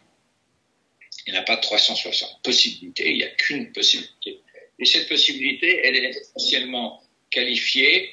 Il 1.26 1.32
n'y 1.32 1.38
a 1.38 1.42
pas 1.42 1.56
de 1.56 1.60
360 1.60 2.42
possibilités, 2.42 3.10
il 3.10 3.16
n'y 3.16 3.24
a 3.24 3.30
qu'une 3.30 3.72
possibilité. 3.72 4.40
Et 4.78 4.84
cette 4.84 5.08
possibilité, 5.08 5.80
elle 5.84 5.96
est 5.96 6.10
essentiellement 6.10 7.02
qualifiée 7.30 8.10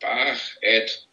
par 0.00 0.36
être 0.62 1.08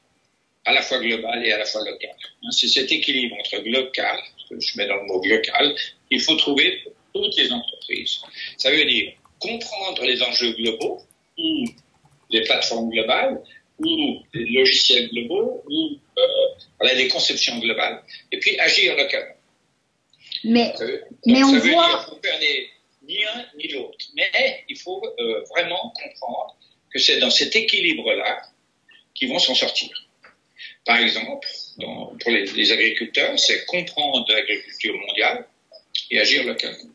à 0.65 0.73
la 0.73 0.81
fois 0.81 0.99
global 0.99 1.45
et 1.45 1.51
à 1.51 1.57
la 1.57 1.65
fois 1.65 1.83
local. 1.83 2.15
Hein, 2.43 2.51
c'est 2.51 2.67
cet 2.67 2.91
équilibre 2.91 3.35
entre 3.37 3.61
local, 3.65 4.19
que 4.49 4.55
je 4.59 4.77
mets 4.77 4.87
dans 4.87 4.95
le 4.95 5.05
mot 5.05 5.21
local, 5.25 5.75
qu'il 6.09 6.21
faut 6.21 6.35
trouver 6.35 6.81
pour 6.83 7.23
toutes 7.23 7.37
les 7.37 7.51
entreprises. 7.51 8.19
Ça 8.57 8.71
veut 8.71 8.85
dire 8.85 9.13
comprendre 9.39 10.03
les 10.03 10.21
enjeux 10.21 10.53
globaux 10.53 11.01
ou 11.37 11.65
les 12.29 12.41
plateformes 12.43 12.89
globales 12.89 13.41
ou 13.79 14.21
les 14.33 14.45
logiciels 14.51 15.09
globaux 15.09 15.63
ou 15.67 15.97
euh, 16.17 16.93
les 16.95 17.07
conceptions 17.07 17.57
globales 17.59 18.01
et 18.31 18.39
puis 18.39 18.57
agir 18.59 18.95
localement. 18.95 19.35
Mais, 20.45 20.73
mais 21.25 21.43
on 21.43 21.51
voit... 21.51 21.59
dire 21.59 22.19
faire 22.21 22.39
ni 23.03 23.23
un 23.25 23.45
ni 23.55 23.67
l'autre. 23.69 24.05
Mais 24.15 24.63
il 24.69 24.77
faut 24.77 25.01
euh, 25.19 25.43
vraiment 25.51 25.93
comprendre 25.95 26.57
que 26.91 26.99
c'est 26.99 27.19
dans 27.19 27.29
cet 27.29 27.55
équilibre-là 27.55 28.41
qu'ils 29.13 29.29
vont 29.29 29.39
s'en 29.39 29.55
sortir. 29.55 29.89
Par 30.85 30.99
exemple, 30.99 31.47
pour 31.77 32.31
les, 32.31 32.71
agriculteurs, 32.71 33.39
c'est 33.39 33.65
comprendre 33.65 34.25
l'agriculture 34.31 34.95
mondiale 34.97 35.47
et 36.11 36.19
agir 36.19 36.43
localement. 36.43 36.91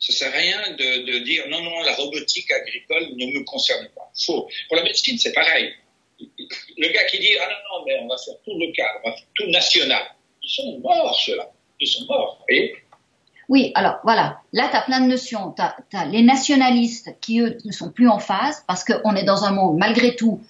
Ça 0.00 0.12
sert 0.12 0.34
à 0.34 0.38
rien 0.38 0.70
de, 0.72 1.18
dire 1.18 1.46
non, 1.48 1.62
non, 1.62 1.82
la 1.82 1.94
robotique 1.94 2.50
agricole 2.50 3.14
ne 3.16 3.26
me 3.26 3.44
concerne 3.44 3.88
pas. 3.94 4.10
Faux. 4.24 4.48
Pour 4.68 4.76
la 4.76 4.82
médecine, 4.82 5.18
c'est 5.18 5.32
pareil. 5.32 5.72
Le 6.18 6.88
gars 6.88 7.04
qui 7.04 7.18
dit 7.18 7.36
ah 7.38 7.48
non, 7.48 7.78
non, 7.78 7.84
mais 7.86 7.98
on 8.00 8.08
va 8.08 8.16
faire 8.18 8.34
tout 8.44 8.58
local, 8.58 9.00
on 9.04 9.10
va 9.10 9.16
faire 9.16 9.26
tout 9.34 9.46
national. 9.46 10.14
Ils 10.42 10.50
sont 10.50 10.78
morts, 10.78 11.20
ceux-là. 11.20 11.52
Ils 11.78 11.86
sont 11.86 12.04
morts. 12.06 12.44
Voyez? 12.48 12.74
Oui, 13.50 13.72
alors 13.74 13.96
voilà, 14.04 14.40
là 14.52 14.68
tu 14.70 14.76
as 14.76 14.82
plein 14.82 15.00
de 15.00 15.06
notions. 15.06 15.52
Tu 15.90 15.96
as, 15.96 16.04
les 16.06 16.22
nationalistes 16.22 17.10
qui, 17.20 17.40
eux, 17.40 17.58
ne 17.64 17.72
sont 17.72 17.90
plus 17.90 18.08
en 18.08 18.20
phase 18.20 18.62
parce 18.68 18.84
qu'on 18.84 19.16
est 19.16 19.24
dans 19.24 19.44
un 19.44 19.50
monde, 19.50 19.76
malgré 19.76 20.14
tout, 20.14 20.40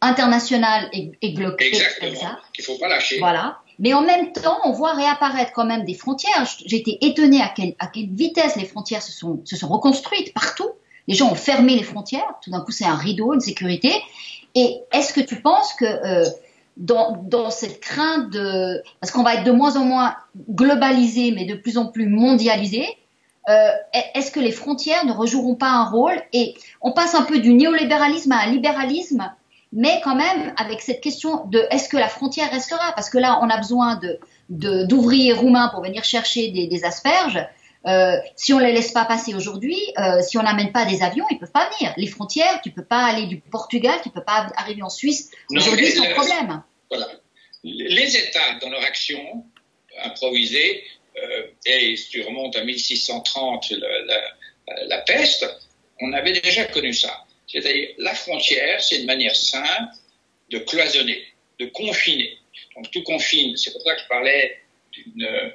international 0.00 0.88
et, 0.92 1.10
et 1.20 1.32
global. 1.32 1.56
Exactement. 1.60 2.36
Qu'il 2.52 2.64
faut 2.64 2.78
pas 2.78 2.88
lâcher. 2.88 3.18
Voilà. 3.18 3.58
Mais 3.80 3.92
en 3.92 4.02
même 4.02 4.30
temps, 4.32 4.58
on 4.62 4.70
voit 4.70 4.92
réapparaître 4.92 5.50
quand 5.52 5.64
même 5.64 5.84
des 5.84 5.94
frontières. 5.94 6.46
J'ai 6.64 6.76
été 6.76 7.04
étonnée 7.04 7.42
à 7.42 7.48
quelle, 7.48 7.74
à 7.80 7.88
quelle 7.88 8.08
vitesse 8.08 8.54
les 8.54 8.66
frontières 8.66 9.02
se 9.02 9.10
sont, 9.10 9.40
se 9.44 9.56
sont 9.56 9.66
reconstruites 9.66 10.32
partout. 10.32 10.70
Les 11.08 11.16
gens 11.16 11.32
ont 11.32 11.34
fermé 11.34 11.74
les 11.74 11.82
frontières. 11.82 12.34
Tout 12.40 12.50
d'un 12.50 12.60
coup, 12.60 12.70
c'est 12.70 12.84
un 12.84 12.94
rideau, 12.94 13.34
une 13.34 13.40
sécurité. 13.40 13.92
Et 14.54 14.76
est-ce 14.92 15.12
que 15.12 15.20
tu 15.20 15.40
penses 15.40 15.74
que 15.74 15.84
euh, 15.84 16.24
dans, 16.76 17.22
dans 17.24 17.50
cette 17.50 17.80
crainte 17.80 18.30
de 18.30 18.82
parce 19.00 19.12
qu'on 19.12 19.22
va 19.22 19.34
être 19.34 19.44
de 19.44 19.52
moins 19.52 19.76
en 19.76 19.84
moins 19.84 20.16
globalisé, 20.50 21.30
mais 21.30 21.44
de 21.44 21.54
plus 21.54 21.78
en 21.78 21.86
plus 21.86 22.08
mondialisé. 22.08 22.86
Euh, 23.48 23.70
est-ce 24.14 24.30
que 24.30 24.40
les 24.40 24.52
frontières 24.52 25.04
ne 25.04 25.12
rejoueront 25.12 25.54
pas 25.54 25.68
un 25.68 25.84
rôle? 25.84 26.20
Et 26.32 26.54
on 26.80 26.92
passe 26.92 27.14
un 27.14 27.22
peu 27.22 27.40
du 27.40 27.52
néolibéralisme 27.52 28.32
à 28.32 28.38
un 28.38 28.46
libéralisme, 28.46 29.30
mais 29.72 30.00
quand 30.02 30.14
même 30.14 30.54
avec 30.56 30.80
cette 30.80 31.02
question 31.02 31.44
de 31.46 31.62
est-ce 31.70 31.88
que 31.88 31.98
la 31.98 32.08
frontière 32.08 32.50
restera? 32.50 32.92
Parce 32.94 33.10
que 33.10 33.18
là, 33.18 33.38
on 33.42 33.50
a 33.50 33.58
besoin 33.58 33.96
de 33.96 34.18
d'ouvriers 34.48 35.32
roumains 35.32 35.68
pour 35.68 35.82
venir 35.82 36.04
chercher 36.04 36.50
des, 36.50 36.66
des 36.66 36.84
asperges. 36.84 37.46
Euh, 37.86 38.16
si 38.34 38.54
on 38.54 38.58
les 38.58 38.72
laisse 38.72 38.92
pas 38.92 39.04
passer 39.04 39.34
aujourd'hui, 39.34 39.78
euh, 39.98 40.22
si 40.22 40.38
on 40.38 40.42
n'amène 40.42 40.72
pas 40.72 40.86
des 40.86 41.02
avions, 41.02 41.26
ils 41.30 41.38
peuvent 41.38 41.52
pas 41.52 41.70
venir. 41.78 41.92
Les 41.96 42.06
frontières, 42.06 42.60
tu 42.62 42.70
peux 42.70 42.84
pas 42.84 43.04
aller 43.04 43.26
du 43.26 43.40
Portugal, 43.40 43.98
tu 44.02 44.10
peux 44.10 44.24
pas 44.24 44.48
arriver 44.56 44.82
en 44.82 44.88
Suisse 44.88 45.30
aujourd'hui 45.50 45.90
sans 45.90 46.08
problème. 46.10 46.62
Voilà. 46.90 47.08
Les 47.62 48.16
États, 48.16 48.58
dans 48.60 48.70
leur 48.70 48.82
action 48.84 49.44
improvisée, 50.02 50.84
euh, 51.16 51.46
et 51.66 51.96
si 51.96 52.08
tu 52.08 52.22
remontes 52.22 52.56
à 52.56 52.64
1630, 52.64 53.70
la, 53.70 54.86
la, 54.86 54.98
peste, 54.98 55.46
on 56.00 56.12
avait 56.12 56.40
déjà 56.40 56.64
connu 56.64 56.92
ça. 56.92 57.24
C'est-à-dire, 57.46 57.90
la 57.98 58.14
frontière, 58.14 58.82
c'est 58.82 58.96
une 59.00 59.06
manière 59.06 59.36
simple 59.36 59.94
de 60.50 60.58
cloisonner, 60.58 61.22
de 61.60 61.66
confiner. 61.66 62.38
Donc, 62.76 62.90
tout 62.90 63.02
confine. 63.02 63.56
C'est 63.56 63.72
pour 63.72 63.82
ça 63.82 63.94
que 63.94 64.00
je 64.00 64.08
parlais 64.08 64.58
d'une 64.92 65.52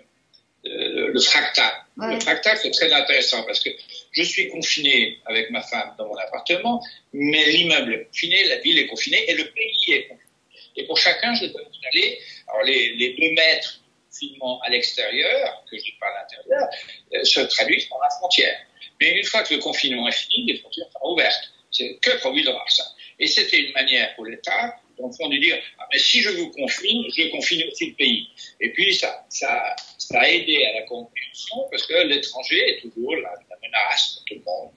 euh, 0.66 1.12
le 1.14 1.20
fractal. 1.20 1.72
Le 1.98 2.20
fractal, 2.20 2.58
c'est 2.58 2.72
très 2.72 2.92
intéressant 2.92 3.44
parce 3.44 3.60
que 3.60 3.70
je 4.12 4.24
suis 4.24 4.50
confiné 4.50 5.20
avec 5.26 5.50
ma 5.52 5.62
femme 5.62 5.94
dans 5.98 6.08
mon 6.08 6.16
appartement, 6.16 6.82
mais 7.14 7.46
l'immeuble 7.52 7.94
est 7.94 8.06
confiné, 8.06 8.44
la 8.46 8.58
ville 8.58 8.78
est 8.80 8.88
confinée 8.88 9.24
et 9.30 9.36
le 9.36 9.46
pays 9.52 9.94
est 9.94 10.08
confiné. 10.08 10.30
Et 10.76 10.86
pour 10.86 10.98
chacun, 10.98 11.34
je 11.36 11.46
dois 11.48 11.62
installer 11.62 12.20
alors 12.48 12.64
les, 12.64 12.96
les 12.96 13.14
deux 13.14 13.34
mètres 13.34 13.82
finement 14.12 14.60
à 14.62 14.70
l'extérieur, 14.70 15.64
que 15.70 15.78
je 15.78 15.84
dis 15.84 15.96
pas 16.00 16.08
à 16.08 16.22
l'intérieur, 16.22 16.68
euh, 17.14 17.24
se 17.24 17.40
traduisent 17.42 17.86
par 17.86 18.00
la 18.02 18.10
frontière. 18.10 18.58
Mais 19.00 19.12
une 19.12 19.24
fois 19.24 19.44
que 19.44 19.54
le 19.54 19.60
confinement 19.60 20.08
est 20.08 20.14
fini, 20.14 20.52
les 20.52 20.60
frontières 20.60 20.88
sont 20.92 21.08
ouvertes. 21.12 21.52
C'est 21.72 21.98
que 22.02 22.18
provisoire 22.18 22.70
ça. 22.70 22.84
Et 23.20 23.28
c'était 23.28 23.60
une 23.60 23.74
manière 23.74 24.16
pour 24.16 24.26
l'État, 24.26 24.76
le 25.08 25.14
fond, 25.14 25.30
de 25.30 25.38
dire 25.38 25.58
ah, 25.78 25.88
mais 25.92 26.00
si 26.00 26.22
je 26.22 26.30
vous 26.30 26.52
confine, 26.52 27.06
je 27.16 27.30
confine 27.30 27.64
aussi 27.68 27.88
le 27.88 27.96
pays. 27.96 28.30
Et 28.60 28.70
puis 28.70 28.94
ça, 28.94 29.26
ça, 29.30 29.76
a 30.12 30.30
aidé 30.30 30.66
à 30.66 30.80
la 30.80 30.82
compréhension 30.84 31.68
parce 31.70 31.86
que 31.86 32.08
l'étranger 32.08 32.70
est 32.70 32.82
toujours 32.82 33.16
la, 33.16 33.32
menace 33.62 34.16
pour 34.16 34.26
tout 34.26 34.34
le 34.36 34.42
monde. 34.42 34.72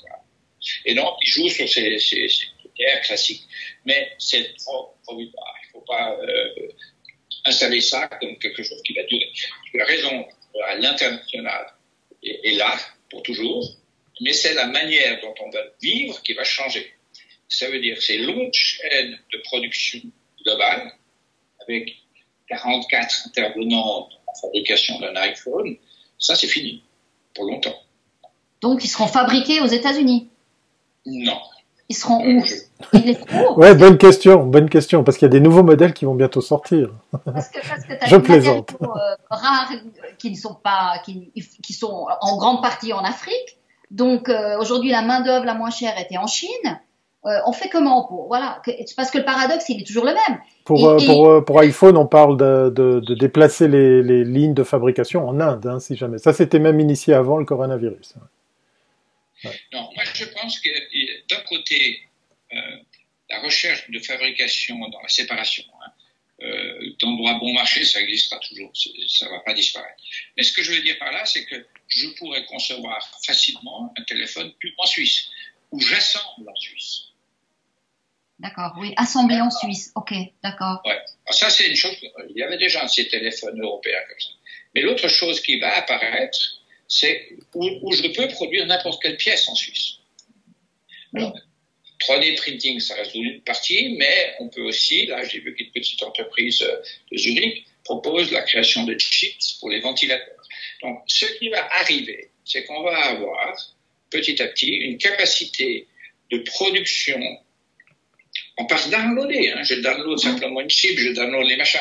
Et 0.84 0.94
donc, 0.94 1.16
il 1.22 1.30
joue 1.30 1.48
sur 1.48 1.68
ces, 1.68 1.98
ces, 1.98 2.28
critères 2.58 3.00
classiques. 3.02 3.42
Mais 3.84 4.12
c'est 4.18 4.54
trop 4.56 4.94
provisoire. 5.04 5.54
Il 5.62 5.66
ne 5.68 5.72
faut 5.72 5.86
pas 5.86 6.16
euh, 6.20 6.68
installer 7.44 7.80
ça 7.80 8.06
comme 8.20 8.38
quelque 8.38 8.62
chose 8.62 8.80
qui 8.84 8.94
va 8.94 9.02
durer. 9.04 9.32
La 9.74 9.84
raison 9.84 10.26
l'international 10.78 11.66
est 12.22 12.56
là 12.56 12.76
pour 13.10 13.22
toujours, 13.22 13.76
mais 14.20 14.32
c'est 14.32 14.54
la 14.54 14.66
manière 14.66 15.20
dont 15.20 15.34
on 15.40 15.50
va 15.50 15.60
vivre 15.80 16.22
qui 16.22 16.34
va 16.34 16.44
changer. 16.44 16.92
Ça 17.52 17.68
veut 17.70 17.80
dire 17.80 18.00
ces 18.00 18.18
longues 18.18 18.52
chaînes 18.52 19.18
de 19.32 19.38
production 19.44 20.00
globale 20.42 20.92
avec 21.60 21.96
44 22.48 23.28
intervenants 23.28 24.08
fabrication 24.40 24.98
d'un 25.00 25.14
iPhone, 25.16 25.76
ça 26.18 26.34
c'est 26.34 26.46
fini 26.46 26.82
pour 27.34 27.44
longtemps. 27.44 27.74
Donc 28.60 28.84
ils 28.84 28.88
seront 28.88 29.06
fabriqués 29.06 29.60
aux 29.60 29.66
États-Unis? 29.66 30.30
Non. 31.06 31.38
Ils 31.88 31.94
seront 31.94 32.24
où? 32.24 32.44
Ouais, 33.56 33.74
bonne 33.74 33.98
question, 33.98 34.44
bonne 34.44 34.70
question, 34.70 35.04
parce 35.04 35.18
qu'il 35.18 35.26
y 35.26 35.30
a 35.30 35.32
des 35.32 35.40
nouveaux 35.40 35.62
modèles 35.62 35.92
qui 35.92 36.04
vont 36.04 36.14
bientôt 36.14 36.40
sortir. 36.40 36.90
Parce 37.24 37.48
que, 37.48 37.60
parce 37.68 37.84
que 37.84 37.92
as 38.00 38.06
Je 38.06 38.16
plaisante. 38.16 38.76
Euh, 38.80 38.86
rares 39.30 39.72
qui 40.18 40.30
ne 40.30 40.36
sont 40.36 40.54
pas, 40.54 41.02
qui, 41.04 41.30
qui, 41.62 41.72
sont 41.74 42.06
en 42.20 42.36
grande 42.38 42.62
partie 42.62 42.92
en 42.92 43.04
Afrique. 43.04 43.58
Donc 43.90 44.28
euh, 44.28 44.58
aujourd'hui, 44.58 44.90
la 44.90 45.02
main 45.02 45.20
d'œuvre 45.20 45.44
la 45.44 45.54
moins 45.54 45.70
chère 45.70 45.98
était 45.98 46.16
en 46.16 46.26
Chine. 46.26 46.80
Euh, 47.24 47.38
on 47.46 47.52
fait 47.52 47.68
comment 47.68 48.04
pour 48.08 48.26
voilà 48.26 48.60
parce 48.96 49.12
que 49.12 49.18
le 49.18 49.24
paradoxe 49.24 49.68
il 49.68 49.80
est 49.80 49.86
toujours 49.86 50.04
le 50.04 50.12
même. 50.12 50.40
Pour 50.64 50.88
euh, 50.88 50.98
pour, 51.06 51.28
euh, 51.30 51.40
pour 51.40 51.60
iPhone 51.60 51.96
on 51.96 52.06
parle 52.06 52.36
de, 52.36 52.68
de, 52.70 52.98
de 52.98 53.14
déplacer 53.14 53.68
les, 53.68 54.02
les, 54.02 54.24
lignes 54.24 54.54
de 54.54 54.64
fabrication 54.64 55.28
en 55.28 55.38
Inde 55.38 55.64
hein, 55.66 55.78
si 55.78 55.94
jamais 55.94 56.18
ça 56.18 56.32
c'était 56.32 56.58
même 56.58 56.80
initié 56.80 57.14
avant 57.14 57.36
le 57.36 57.44
coronavirus. 57.44 58.14
Ouais. 59.44 59.50
Non 59.72 59.88
moi 59.94 60.02
je 60.12 60.24
pense 60.24 60.58
que 60.58 60.68
d'un 61.32 61.40
côté 61.42 62.00
euh, 62.54 62.58
la 63.30 63.40
recherche 63.40 63.88
de 63.88 64.00
fabrication 64.00 64.76
dans 64.88 65.00
la 65.00 65.08
séparation 65.08 65.62
hein, 65.80 65.92
euh, 66.42 66.90
droit 67.00 67.34
bon 67.34 67.52
marché 67.52 67.84
ça 67.84 68.00
n'existe 68.00 68.30
pas 68.30 68.40
toujours 68.40 68.72
ça 69.06 69.28
va 69.30 69.38
pas 69.46 69.54
disparaître. 69.54 70.02
Mais 70.36 70.42
ce 70.42 70.52
que 70.52 70.64
je 70.64 70.72
veux 70.72 70.82
dire 70.82 70.98
par 70.98 71.12
là 71.12 71.24
c'est 71.24 71.44
que 71.44 71.64
je 71.86 72.08
pourrais 72.18 72.44
concevoir 72.46 72.98
facilement 73.24 73.94
un 73.96 74.02
téléphone 74.02 74.52
en 74.78 74.86
Suisse 74.86 75.28
ou 75.70 75.78
j'assemble 75.78 76.48
en 76.48 76.56
Suisse. 76.56 77.11
D'accord, 78.42 78.74
oui, 78.76 78.92
assemblé 78.96 79.40
en 79.40 79.52
Suisse, 79.52 79.92
ok, 79.94 80.12
d'accord. 80.42 80.82
Ouais. 80.84 80.98
ça, 81.30 81.48
c'est 81.48 81.68
une 81.68 81.76
chose, 81.76 81.96
il 82.28 82.36
y 82.36 82.42
avait 82.42 82.58
déjà 82.58 82.88
ces 82.88 83.06
téléphones 83.06 83.62
européens 83.62 84.00
comme 84.08 84.18
ça. 84.18 84.30
Mais 84.74 84.80
l'autre 84.80 85.06
chose 85.06 85.40
qui 85.40 85.60
va 85.60 85.78
apparaître, 85.78 86.38
c'est 86.88 87.28
où, 87.54 87.92
je 87.92 88.08
peux 88.08 88.26
produire 88.26 88.66
n'importe 88.66 89.00
quelle 89.00 89.16
pièce 89.16 89.48
en 89.48 89.54
Suisse. 89.54 89.98
Oui. 91.12 91.22
3D 92.00 92.34
printing, 92.36 92.80
ça 92.80 92.96
reste 92.96 93.14
une 93.14 93.40
partie, 93.42 93.94
mais 93.96 94.34
on 94.40 94.48
peut 94.48 94.62
aussi, 94.62 95.06
là, 95.06 95.22
j'ai 95.22 95.38
vu 95.38 95.54
qu'une 95.54 95.70
petite 95.70 96.02
entreprise 96.02 96.62
euh, 96.62 96.82
de 97.12 97.18
Zurich 97.18 97.64
propose 97.84 98.32
la 98.32 98.42
création 98.42 98.82
de 98.82 98.98
chips 98.98 99.58
pour 99.60 99.70
les 99.70 99.78
ventilateurs. 99.78 100.44
Donc, 100.82 100.98
ce 101.06 101.26
qui 101.38 101.48
va 101.48 101.64
arriver, 101.76 102.30
c'est 102.44 102.64
qu'on 102.64 102.82
va 102.82 102.98
avoir 103.06 103.56
petit 104.10 104.42
à 104.42 104.48
petit 104.48 104.66
une 104.66 104.98
capacité 104.98 105.86
de 106.32 106.38
production 106.38 107.20
on 108.58 108.66
passe 108.66 108.90
downloader. 108.90 109.52
Hein. 109.52 109.62
Je 109.62 109.74
download 109.76 110.18
simplement 110.18 110.60
une 110.60 110.70
chip, 110.70 110.98
je 110.98 111.10
download 111.10 111.46
les 111.46 111.56
machins. 111.56 111.80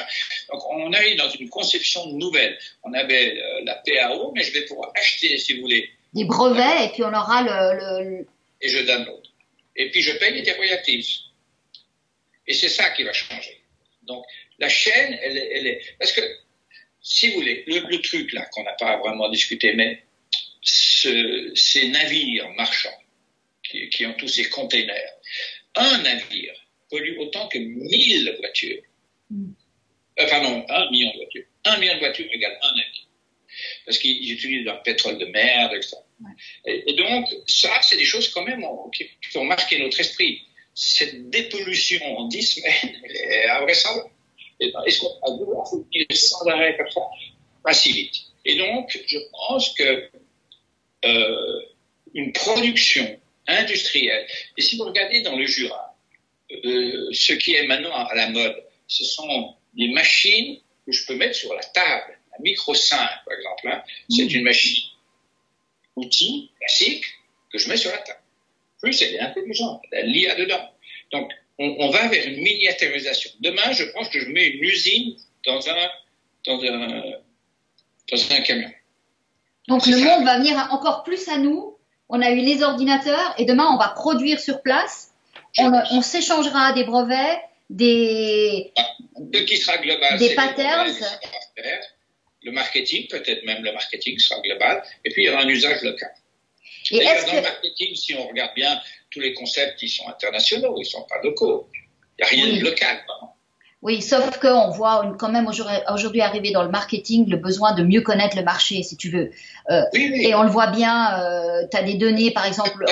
Donc 0.52 0.62
on 0.70 0.92
arrive 0.94 1.18
dans 1.18 1.30
une 1.30 1.50
conception 1.50 2.06
nouvelle. 2.14 2.58
On 2.84 2.94
avait 2.94 3.38
euh, 3.38 3.62
la 3.66 3.76
PAO, 3.76 4.32
mais 4.34 4.44
je 4.44 4.54
vais 4.54 4.66
pouvoir 4.66 4.92
acheter, 4.96 5.38
si 5.38 5.56
vous 5.56 5.62
voulez. 5.62 5.90
Des 6.14 6.26
brevets, 6.26 6.86
et 6.86 6.90
puis 6.90 7.04
on 7.04 7.14
aura 7.14 7.44
le, 7.44 8.26
Et 8.62 8.70
je 8.70 8.80
download. 8.80 9.24
Et 9.76 9.92
puis 9.92 10.02
je 10.02 10.12
paye 10.14 10.42
des 10.42 10.52
royalties. 10.54 11.26
Et 12.48 12.54
c'est 12.54 12.70
ça 12.70 12.90
qui 12.92 13.04
va 13.04 13.14
changer. 13.14 13.62
Donc 14.04 14.26
la 14.60 14.70
chaîne, 14.70 15.18
elle, 15.22 15.38
elle 15.38 15.68
est... 15.68 15.82
Parce 16.00 16.12
que, 16.12 16.22
si 17.02 17.30
vous 17.30 17.36
voulez, 17.36 17.64
le, 17.68 18.02
truc 18.02 18.32
là 18.34 18.46
qu'on 18.52 18.64
n'a 18.64 18.74
pas 18.74 18.98
vraiment 18.98 19.30
discuté, 19.30 19.74
mais 19.74 20.04
ce, 20.62 21.52
ces 21.56 21.88
navires 21.90 22.50
marchands 22.52 22.90
qui, 23.64 23.90
qui 23.90 24.06
ont 24.06 24.14
tous 24.14 24.28
ces 24.28 24.50
containers, 24.50 25.14
un 25.76 26.02
navire 26.02 26.54
pollue 26.90 27.18
autant 27.20 27.48
que 27.48 27.58
1000 27.58 28.36
voitures. 28.40 28.82
Mm. 29.30 29.52
Euh, 30.20 30.30
pardon, 30.30 30.66
un 30.68 30.92
million 30.92 31.12
de 31.12 31.18
voitures. 31.18 31.46
Un 31.66 31.78
million 31.78 31.96
de 31.96 32.00
voitures 32.00 32.28
égale 32.32 32.58
un 32.62 32.76
navire. 32.76 33.08
Parce 33.86 33.98
qu'ils 33.98 34.32
utilisent 34.32 34.66
leur 34.66 34.82
pétrole 34.84 35.18
de 35.18 35.26
mer, 35.26 35.74
etc. 35.74 35.98
Et, 36.66 36.92
et, 36.92 36.94
donc, 36.94 37.28
ça, 37.48 37.70
c'est 37.82 37.98
des 37.98 38.06
choses 38.06 38.30
quand 38.30 38.44
même 38.44 38.64
qui, 38.94 39.10
qui 39.30 39.38
ont 39.38 39.46
marqué 39.46 39.80
notre 39.80 40.00
esprit. 40.00 40.42
Cette 40.74 41.30
dépollution 41.30 42.00
en 42.18 42.28
10 42.28 42.44
semaines, 42.44 43.02
elle 43.04 43.16
est 43.16 43.50
invraisemblable. 43.50 44.10
Est-ce 44.60 45.00
qu'on 45.00 45.32
va 45.32 45.38
devoir 45.40 45.68
soutenir 45.68 46.06
sans 46.12 46.46
arrêt 46.48 46.78
comme 46.78 46.90
ça? 46.90 47.02
Pas 47.64 47.74
si 47.74 47.92
vite. 47.92 48.16
Et 48.46 48.56
donc, 48.56 49.00
je 49.08 49.18
pense 49.32 49.74
que 49.74 50.10
euh, 51.06 51.62
une 52.14 52.32
production 52.32 53.20
industrielle, 53.48 54.28
et 54.58 54.62
si 54.62 54.78
vous 54.78 54.86
regardez 54.86 55.22
dans 55.22 55.36
le 55.36 55.46
Jura, 55.46 55.96
euh, 56.52 57.10
ce 57.14 57.34
qui 57.34 57.56
est 57.56 57.66
maintenant 57.66 57.94
à 57.94 58.14
la 58.16 58.30
mode, 58.30 58.56
ce 58.88 59.04
sont 59.04 59.56
des 59.74 59.90
machines 59.90 60.60
que 60.86 60.92
je 60.92 61.06
peux 61.06 61.16
mettre 61.16 61.36
sur 61.36 61.54
la 61.54 61.64
table. 61.64 62.18
La 62.32 62.38
micro 62.40 62.74
5, 62.74 62.98
par 62.98 63.38
exemple, 63.38 63.68
hein, 63.68 63.84
c'est 64.10 64.26
mm. 64.26 64.36
une 64.36 64.44
machine 64.44 64.84
outil 65.96 66.52
classique 66.60 67.06
que 67.52 67.58
je 67.58 67.70
mets 67.70 67.78
sur 67.78 67.92
la 67.92 67.98
table. 68.00 68.20
Plus 68.82 69.02
elle 69.02 69.16
est 69.16 69.20
intelligente, 69.20 69.82
elle 69.92 70.00
a 70.00 70.08
l'IA 70.08 70.36
dedans. 70.36 70.70
Donc, 71.12 71.32
on, 71.60 71.76
on, 71.80 71.90
va 71.92 72.08
vers 72.08 72.28
une 72.28 72.42
miniaturisation. 72.42 73.32
Demain, 73.40 73.72
je 73.74 73.84
pense 73.84 74.10
que 74.10 74.20
je 74.20 74.26
mets 74.30 74.48
une 74.48 74.64
usine 74.64 75.16
dans 75.46 75.70
un, 75.70 75.90
dans 76.46 76.64
un, 76.64 77.04
dans 78.12 78.32
un 78.32 78.42
camion. 78.42 78.72
Donc, 79.68 79.86
le 79.86 79.98
monde 79.98 80.26
va 80.26 80.40
venir 80.40 80.58
encore 80.72 81.04
plus 81.04 81.28
à 81.28 81.38
nous. 81.38 81.71
On 82.12 82.22
a 82.22 82.30
eu 82.32 82.42
les 82.42 82.62
ordinateurs 82.62 83.34
et 83.38 83.46
demain, 83.46 83.68
on 83.74 83.78
va 83.78 83.90
produire 83.90 84.40
sur 84.40 84.62
place 84.62 85.12
on, 85.58 86.02
s'échangera 86.02 86.74
des 86.74 86.84
brevets, 86.84 87.40
des, 87.70 88.72
Ce 89.34 89.40
qui 89.44 89.58
sera 89.58 89.78
global, 89.78 90.18
des 90.18 90.36
patterns. 90.36 90.94
Le 92.44 92.52
marketing, 92.52 93.08
peut-être 93.08 93.46
même 93.46 93.64
le 93.64 93.72
marketing 93.72 94.18
sera 94.18 94.42
global, 94.42 94.84
et 95.06 95.12
puis 95.12 95.24
il 95.24 95.26
y 95.28 95.30
aura 95.30 95.44
un 95.44 95.48
usage 95.48 95.84
local. 95.84 96.10
Et 96.90 96.98
dans 96.98 97.36
le 97.36 97.42
marketing, 97.42 97.96
si 97.96 98.16
on 98.16 98.28
regarde 98.28 98.56
bien 98.56 98.82
tous 99.12 99.20
les 99.20 99.34
concepts, 99.34 99.82
ils 99.84 99.90
sont 99.90 100.08
internationaux, 100.08 100.74
ils 100.78 100.82
ne 100.82 100.86
sont 100.86 101.04
pas 101.04 101.22
locaux. 101.24 101.70
Il 102.18 102.24
n'y 102.24 102.42
a 102.42 102.46
rien 102.46 102.58
de 102.58 102.64
local. 102.64 103.06
Oui, 103.82 104.02
sauf 104.02 104.38
qu'on 104.40 104.70
voit 104.70 105.16
quand 105.18 105.30
même 105.30 105.48
aujourd'hui 105.48 106.22
arriver 106.22 106.52
dans 106.52 106.62
le 106.62 106.70
marketing 106.70 107.28
le 107.30 107.38
besoin 107.38 107.74
de 107.74 107.82
mieux 107.82 108.02
connaître 108.02 108.38
le 108.38 108.44
marché, 108.44 108.84
si 108.84 108.96
tu 108.96 109.10
veux. 109.10 109.32
Euh, 109.72 109.82
oui, 109.94 110.10
oui. 110.14 110.26
Et 110.26 110.36
on 110.36 110.44
le 110.44 110.50
voit 110.50 110.68
bien, 110.68 111.20
euh, 111.20 111.64
tu 111.70 111.78
as 111.78 111.82
des 111.82 111.96
données, 111.96 112.30
par 112.30 112.46
exemple, 112.46 112.86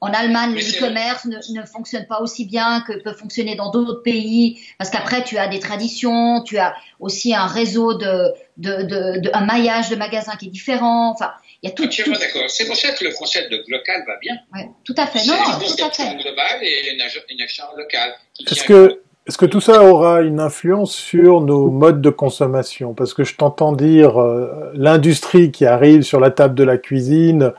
en 0.00 0.12
Allemagne, 0.12 0.54
le 0.54 0.60
e-commerce 0.60 1.24
ne, 1.26 1.38
ne, 1.58 1.64
fonctionne 1.64 2.06
pas 2.06 2.20
aussi 2.20 2.44
bien 2.44 2.82
que 2.86 2.92
peut 2.92 3.12
fonctionner 3.12 3.54
dans 3.54 3.70
d'autres 3.70 4.02
pays, 4.02 4.60
parce 4.76 4.90
qu'après, 4.90 5.22
tu 5.22 5.38
as 5.38 5.46
des 5.46 5.60
traditions, 5.60 6.42
tu 6.42 6.58
as 6.58 6.74
aussi 6.98 7.34
un 7.34 7.46
réseau 7.46 7.94
de, 7.94 8.34
de, 8.56 8.82
de, 8.82 9.20
de 9.20 9.30
un 9.32 9.46
maillage 9.46 9.88
de 9.88 9.96
magasins 9.96 10.34
qui 10.36 10.46
est 10.46 10.50
différent. 10.50 11.10
Enfin, 11.10 11.32
il 11.62 11.70
y 11.70 11.72
a 11.72 11.74
tout. 11.74 11.84
Entièrement 11.84 12.18
d'accord. 12.18 12.50
C'est 12.50 12.66
pour 12.66 12.76
ça 12.76 12.92
que 12.92 13.04
le 13.04 13.12
concept 13.12 13.50
de 13.52 13.64
local 13.68 14.02
va 14.06 14.16
bien. 14.20 14.36
Oui, 14.52 14.62
tout 14.84 14.94
à 14.98 15.06
fait. 15.06 15.24
Non, 15.26 15.34
non, 15.34 15.58
tout 15.58 15.84
à 15.84 15.90
fait. 15.90 16.16
global 16.16 16.58
et 16.60 16.90
une, 16.92 17.00
une 17.30 17.40
action 17.40 17.64
locale. 17.76 18.14
Est-ce 18.40 18.64
que 18.64 19.03
est-ce 19.26 19.38
que 19.38 19.46
tout 19.46 19.60
ça 19.60 19.84
aura 19.84 20.20
une 20.20 20.38
influence 20.38 20.94
sur 20.94 21.40
nos 21.40 21.70
modes 21.70 22.02
de 22.02 22.10
consommation? 22.10 22.92
Parce 22.92 23.14
que 23.14 23.24
je 23.24 23.36
t'entends 23.36 23.72
dire 23.72 24.20
euh, 24.20 24.70
l'industrie 24.74 25.50
qui 25.50 25.64
arrive 25.64 26.02
sur 26.02 26.20
la 26.20 26.30
table 26.30 26.54
de 26.54 26.62
la 26.62 26.76
cuisine, 26.76 27.54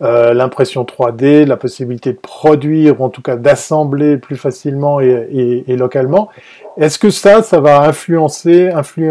euh, 0.00 0.32
l'impression 0.32 0.82
3D, 0.82 1.44
la 1.44 1.58
possibilité 1.58 2.14
de 2.14 2.18
produire, 2.18 3.02
ou 3.02 3.04
en 3.04 3.10
tout 3.10 3.20
cas 3.20 3.36
d'assembler 3.36 4.16
plus 4.16 4.36
facilement 4.36 4.98
et, 5.02 5.28
et, 5.30 5.70
et 5.70 5.76
localement. 5.76 6.30
Est-ce 6.78 6.98
que 6.98 7.10
ça, 7.10 7.42
ça 7.42 7.60
va 7.60 7.82
influencer, 7.82 8.70
influer, 8.70 9.10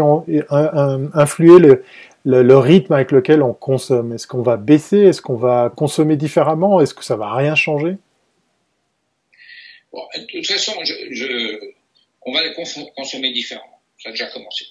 influer 0.50 1.60
le, 1.60 1.84
le, 2.24 2.42
le, 2.42 2.58
rythme 2.58 2.92
avec 2.92 3.12
lequel 3.12 3.40
on 3.40 3.52
consomme? 3.52 4.14
Est-ce 4.14 4.26
qu'on 4.26 4.42
va 4.42 4.56
baisser? 4.56 4.98
Est-ce 4.98 5.22
qu'on 5.22 5.36
va 5.36 5.72
consommer 5.76 6.16
différemment? 6.16 6.80
Est-ce 6.80 6.94
que 6.94 7.04
ça 7.04 7.14
va 7.14 7.32
rien 7.34 7.54
changer? 7.54 7.98
Bon, 9.92 10.02
De 10.16 10.26
toute 10.26 10.46
façon, 10.50 10.72
je, 10.82 10.94
je 11.12 11.79
on 12.30 12.32
va 12.32 12.44
les 12.44 12.54
consommer 12.94 13.32
différemment. 13.32 13.82
Ça 13.98 14.10
a 14.10 14.12
déjà 14.12 14.26
commencé. 14.26 14.64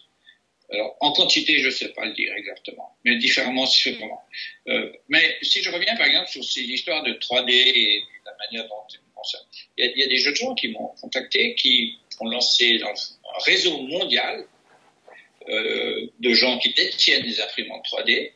Alors, 0.71 0.95
en 0.99 1.11
quantité, 1.11 1.59
je 1.59 1.65
ne 1.65 1.71
sais 1.71 1.89
pas 1.89 2.05
le 2.05 2.13
dire 2.13 2.31
exactement, 2.37 2.95
mais 3.03 3.17
différemment, 3.17 3.65
sûrement. 3.65 4.21
Euh, 4.67 4.91
mais 5.07 5.37
si 5.41 5.63
je 5.63 5.71
reviens, 5.71 5.95
par 5.95 6.05
exemple, 6.05 6.29
sur 6.29 6.43
ces 6.43 6.61
histoires 6.61 7.03
de 7.03 7.13
3D 7.13 7.51
et 7.51 8.03
la 8.25 8.35
manière 8.37 8.69
dont 8.69 8.75
il 9.77 9.83
y, 9.83 9.87
a, 9.87 9.91
il 9.91 9.99
y 9.99 10.03
a 10.03 10.07
des 10.07 10.17
jeunes 10.17 10.35
gens 10.35 10.53
qui 10.55 10.69
m'ont 10.69 10.91
contacté, 11.01 11.55
qui 11.55 11.97
ont 12.19 12.29
lancé 12.29 12.79
un 12.83 13.43
réseau 13.45 13.81
mondial 13.81 14.45
euh, 15.49 16.07
de 16.19 16.33
gens 16.33 16.59
qui 16.59 16.73
détiennent 16.73 17.23
des 17.23 17.41
imprimantes 17.41 17.85
3D 17.91 18.31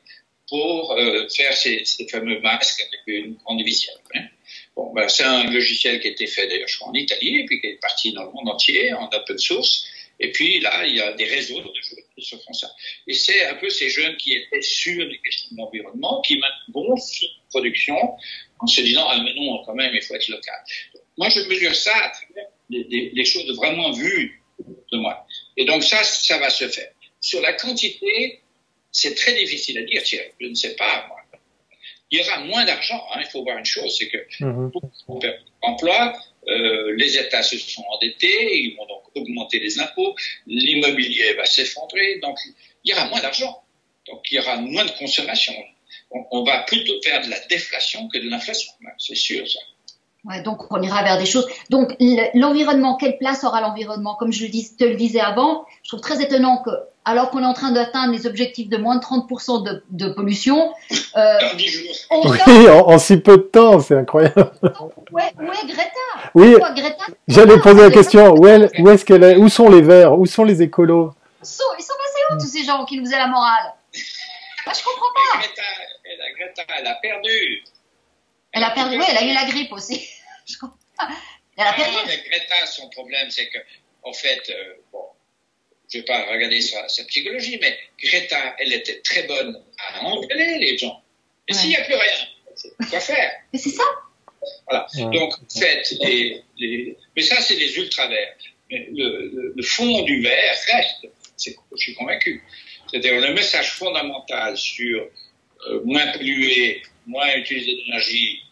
pour 0.49 0.93
euh, 0.93 1.27
faire 1.29 1.55
ces, 1.55 1.85
ces, 1.85 2.07
fameux 2.07 2.39
masques 2.41 2.81
avec 2.81 3.01
une 3.05 3.35
grande 3.35 3.61
visière. 3.61 3.95
Hein. 4.15 4.25
Bon, 4.75 4.91
ben, 4.93 5.07
c'est 5.07 5.23
un 5.23 5.43
logiciel 5.51 5.99
qui 5.99 6.07
a 6.07 6.11
été 6.11 6.25
fait 6.27 6.47
d'ailleurs, 6.47 6.67
je 6.67 6.77
crois, 6.77 6.89
en 6.89 6.93
Italie, 6.93 7.39
et 7.39 7.45
puis 7.45 7.61
qui 7.61 7.67
est 7.67 7.79
parti 7.79 8.11
dans 8.13 8.23
le 8.23 8.31
monde 8.31 8.49
entier 8.49 8.93
en 8.93 9.07
open 9.11 9.37
source. 9.37 9.85
Et 10.19 10.31
puis 10.31 10.59
là, 10.59 10.85
il 10.85 10.95
y 10.95 11.01
a 11.01 11.11
des 11.13 11.25
réseaux 11.25 11.59
de 11.59 11.69
jeunes 11.81 12.03
qui 12.15 12.25
se 12.25 12.35
font 12.37 12.53
ça. 12.53 12.71
Et 13.07 13.13
c'est 13.13 13.45
un 13.45 13.55
peu 13.55 13.69
ces 13.69 13.89
jeunes 13.89 14.15
qui 14.17 14.33
étaient 14.33 14.61
sûrs 14.61 15.07
des 15.07 15.19
questions 15.19 15.49
d'environnement, 15.51 16.21
qui 16.21 16.39
vont 16.73 16.95
sur 16.97 17.27
production 17.49 17.97
en 18.59 18.67
se 18.67 18.81
disant 18.81 19.05
ah 19.09 19.21
mais 19.23 19.33
non 19.35 19.63
quand 19.65 19.75
même 19.75 19.93
il 19.93 20.01
faut 20.01 20.15
être 20.15 20.27
local. 20.29 20.55
Moi 21.17 21.29
je 21.29 21.41
mesure 21.41 21.75
ça 21.75 21.95
à 21.95 22.09
travers 22.09 22.47
des, 22.69 23.25
choses 23.25 23.55
vraiment 23.55 23.91
vues 23.91 24.41
de 24.91 24.97
moi. 24.97 25.25
Et 25.57 25.65
donc 25.65 25.83
ça 25.83 26.03
ça 26.03 26.37
va 26.37 26.49
se 26.49 26.67
faire. 26.67 26.91
Sur 27.19 27.41
la 27.41 27.53
quantité, 27.53 28.39
c'est 28.91 29.15
très 29.15 29.33
difficile 29.35 29.77
à 29.79 29.83
dire. 29.83 30.01
Je 30.39 30.47
ne 30.47 30.55
sais 30.55 30.75
pas 30.75 31.07
il 32.13 32.19
y 32.19 32.21
aura 32.21 32.39
moins 32.41 32.63
d'argent. 32.63 33.03
Hein. 33.11 33.21
Il 33.21 33.29
faut 33.31 33.43
voir 33.43 33.57
une 33.57 33.65
chose, 33.65 33.97
c'est 33.97 34.07
que 34.07 34.17
mmh. 34.39 34.71
pour 35.05 35.19
perdre 35.19 35.39
l'emploi, 35.63 36.13
euh, 36.47 36.95
les 36.95 37.17
États 37.17 37.41
se 37.41 37.57
sont 37.57 37.83
endettés, 37.89 38.55
ils 38.55 38.75
vont 38.77 38.85
donc 38.85 39.03
augmenter 39.15 39.59
les 39.59 39.79
impôts, 39.79 40.15
l'immobilier 40.45 41.33
va 41.33 41.45
s'effondrer, 41.45 42.19
donc 42.19 42.37
il 42.83 42.91
y 42.91 42.93
aura 42.93 43.09
moins 43.09 43.19
d'argent. 43.19 43.63
Donc 44.07 44.19
il 44.31 44.35
y 44.35 44.39
aura 44.39 44.57
moins 44.57 44.85
de 44.85 44.91
consommation. 44.91 45.53
On, 46.11 46.23
on 46.31 46.43
va 46.43 46.59
plutôt 46.63 47.01
faire 47.01 47.25
de 47.25 47.29
la 47.31 47.39
déflation 47.47 48.07
que 48.09 48.19
de 48.19 48.29
l'inflation, 48.29 48.71
c'est 48.99 49.15
sûr 49.15 49.49
ça. 49.49 49.59
Ouais, 50.25 50.41
donc 50.41 50.71
on 50.71 50.81
ira 50.81 51.03
vers 51.03 51.17
des 51.17 51.25
choses. 51.25 51.45
Donc 51.69 51.95
l'environnement, 52.33 52.95
quelle 52.95 53.17
place 53.17 53.43
aura 53.43 53.59
l'environnement? 53.59 54.15
Comme 54.15 54.31
je 54.31 54.45
te 54.45 54.83
le 54.85 54.95
disais 54.95 55.19
avant, 55.19 55.65
je 55.83 55.89
trouve 55.89 55.99
très 55.99 56.21
étonnant 56.21 56.61
que, 56.63 56.69
alors 57.03 57.29
qu'on 57.29 57.43
est 57.43 57.45
en 57.45 57.53
train 57.53 57.71
d'atteindre 57.71 58.13
les 58.13 58.25
objectifs 58.25 58.69
de 58.69 58.77
moins 58.77 58.95
de 58.95 59.01
30% 59.01 59.63
de, 59.63 59.83
de, 59.89 60.13
pollution, 60.13 60.73
euh, 61.17 61.37
on 62.09 62.29
oui, 62.29 62.69
en, 62.69 62.97
si 62.99 63.17
peu 63.17 63.35
de 63.35 63.41
temps, 63.41 63.81
c'est 63.81 63.97
incroyable. 63.97 64.51
Où 65.11 65.19
est, 65.19 65.33
où 65.37 65.51
est 65.51 65.67
Greta? 65.67 65.89
Oui, 66.35 66.55
j'allais 67.27 67.59
poser 67.59 67.81
la 67.81 67.91
question. 67.91 68.33
Où, 68.33 68.47
est, 68.47 68.79
où 68.79 68.89
est-ce 68.89 69.03
qu'elle 69.03 69.23
est 69.23 69.35
Où 69.35 69.49
sont 69.49 69.69
les 69.69 69.81
verts 69.81 70.17
Où 70.17 70.25
sont 70.25 70.45
les 70.45 70.61
écolos? 70.61 71.13
Ils 71.41 71.45
sont, 71.45 71.63
ils 71.77 71.83
sont 71.83 71.93
passés 71.97 72.23
où 72.33 72.37
tous 72.39 72.47
ces 72.47 72.63
gens 72.63 72.85
qui 72.85 72.97
nous 72.97 73.03
faisaient 73.03 73.17
la 73.17 73.27
morale? 73.27 73.73
Moi, 74.65 74.73
je 74.73 74.83
comprends 74.85 75.13
pas. 75.13 75.39
Greta, 75.39 75.61
elle, 76.05 76.35
Greta, 76.39 76.63
elle 76.79 76.87
a 76.87 76.95
perdu. 77.01 77.63
Elle 78.53 78.63
a 78.63 78.69
perdu, 78.69 78.97
oui, 78.97 79.03
elle 79.09 79.17
a 79.17 79.23
eu 79.23 79.33
la 79.33 79.45
grippe 79.45 79.73
aussi. 79.73 80.07
Je 80.47 80.55
Elle 81.57 81.67
a 81.67 81.73
perdu. 81.73 81.97
avec 81.97 82.29
Greta, 82.29 82.65
son 82.65 82.89
problème, 82.89 83.29
c'est 83.29 83.47
que, 83.49 83.59
en 84.03 84.13
fait, 84.13 84.49
euh, 84.49 84.73
bon, 84.91 85.05
je 85.91 85.99
vais 85.99 86.03
pas 86.03 86.25
regarder 86.31 86.61
sa, 86.61 86.87
sa, 86.89 87.03
psychologie, 87.05 87.57
mais 87.61 87.77
Greta, 88.01 88.55
elle 88.59 88.73
était 88.73 89.01
très 89.01 89.23
bonne 89.23 89.63
à 89.77 90.03
engueuler 90.05 90.57
les 90.59 90.77
gens. 90.77 91.01
Et 91.47 91.53
s'il 91.53 91.69
n'y 91.69 91.75
a 91.75 91.83
plus 91.83 91.95
rien, 91.95 92.27
quoi 92.89 92.99
faire 92.99 93.31
Mais 93.51 93.59
c'est 93.59 93.69
ça. 93.69 93.83
Voilà. 94.67 94.87
Donc, 95.11 95.33
en 95.33 95.59
fait, 95.59 95.91
les, 96.01 96.43
les... 96.57 96.97
mais 97.15 97.21
ça, 97.21 97.41
c'est 97.41 97.55
les 97.55 97.77
ultraverts. 97.77 98.35
Mais 98.69 98.87
le, 98.91 99.29
le, 99.33 99.53
le, 99.55 99.63
fond 99.63 100.01
du 100.03 100.21
verre 100.21 100.55
reste, 100.71 101.07
je 101.37 101.51
suis 101.75 101.93
convaincu. 101.95 102.43
C'est-à-dire 102.89 103.19
le 103.19 103.33
message 103.33 103.73
fondamental 103.73 104.57
sur 104.57 105.09
euh, 105.67 105.81
moins 105.83 106.07
polluer, 106.11 106.81
moins 107.05 107.33
utiliser 107.35 107.75
d'énergie, 107.75 108.43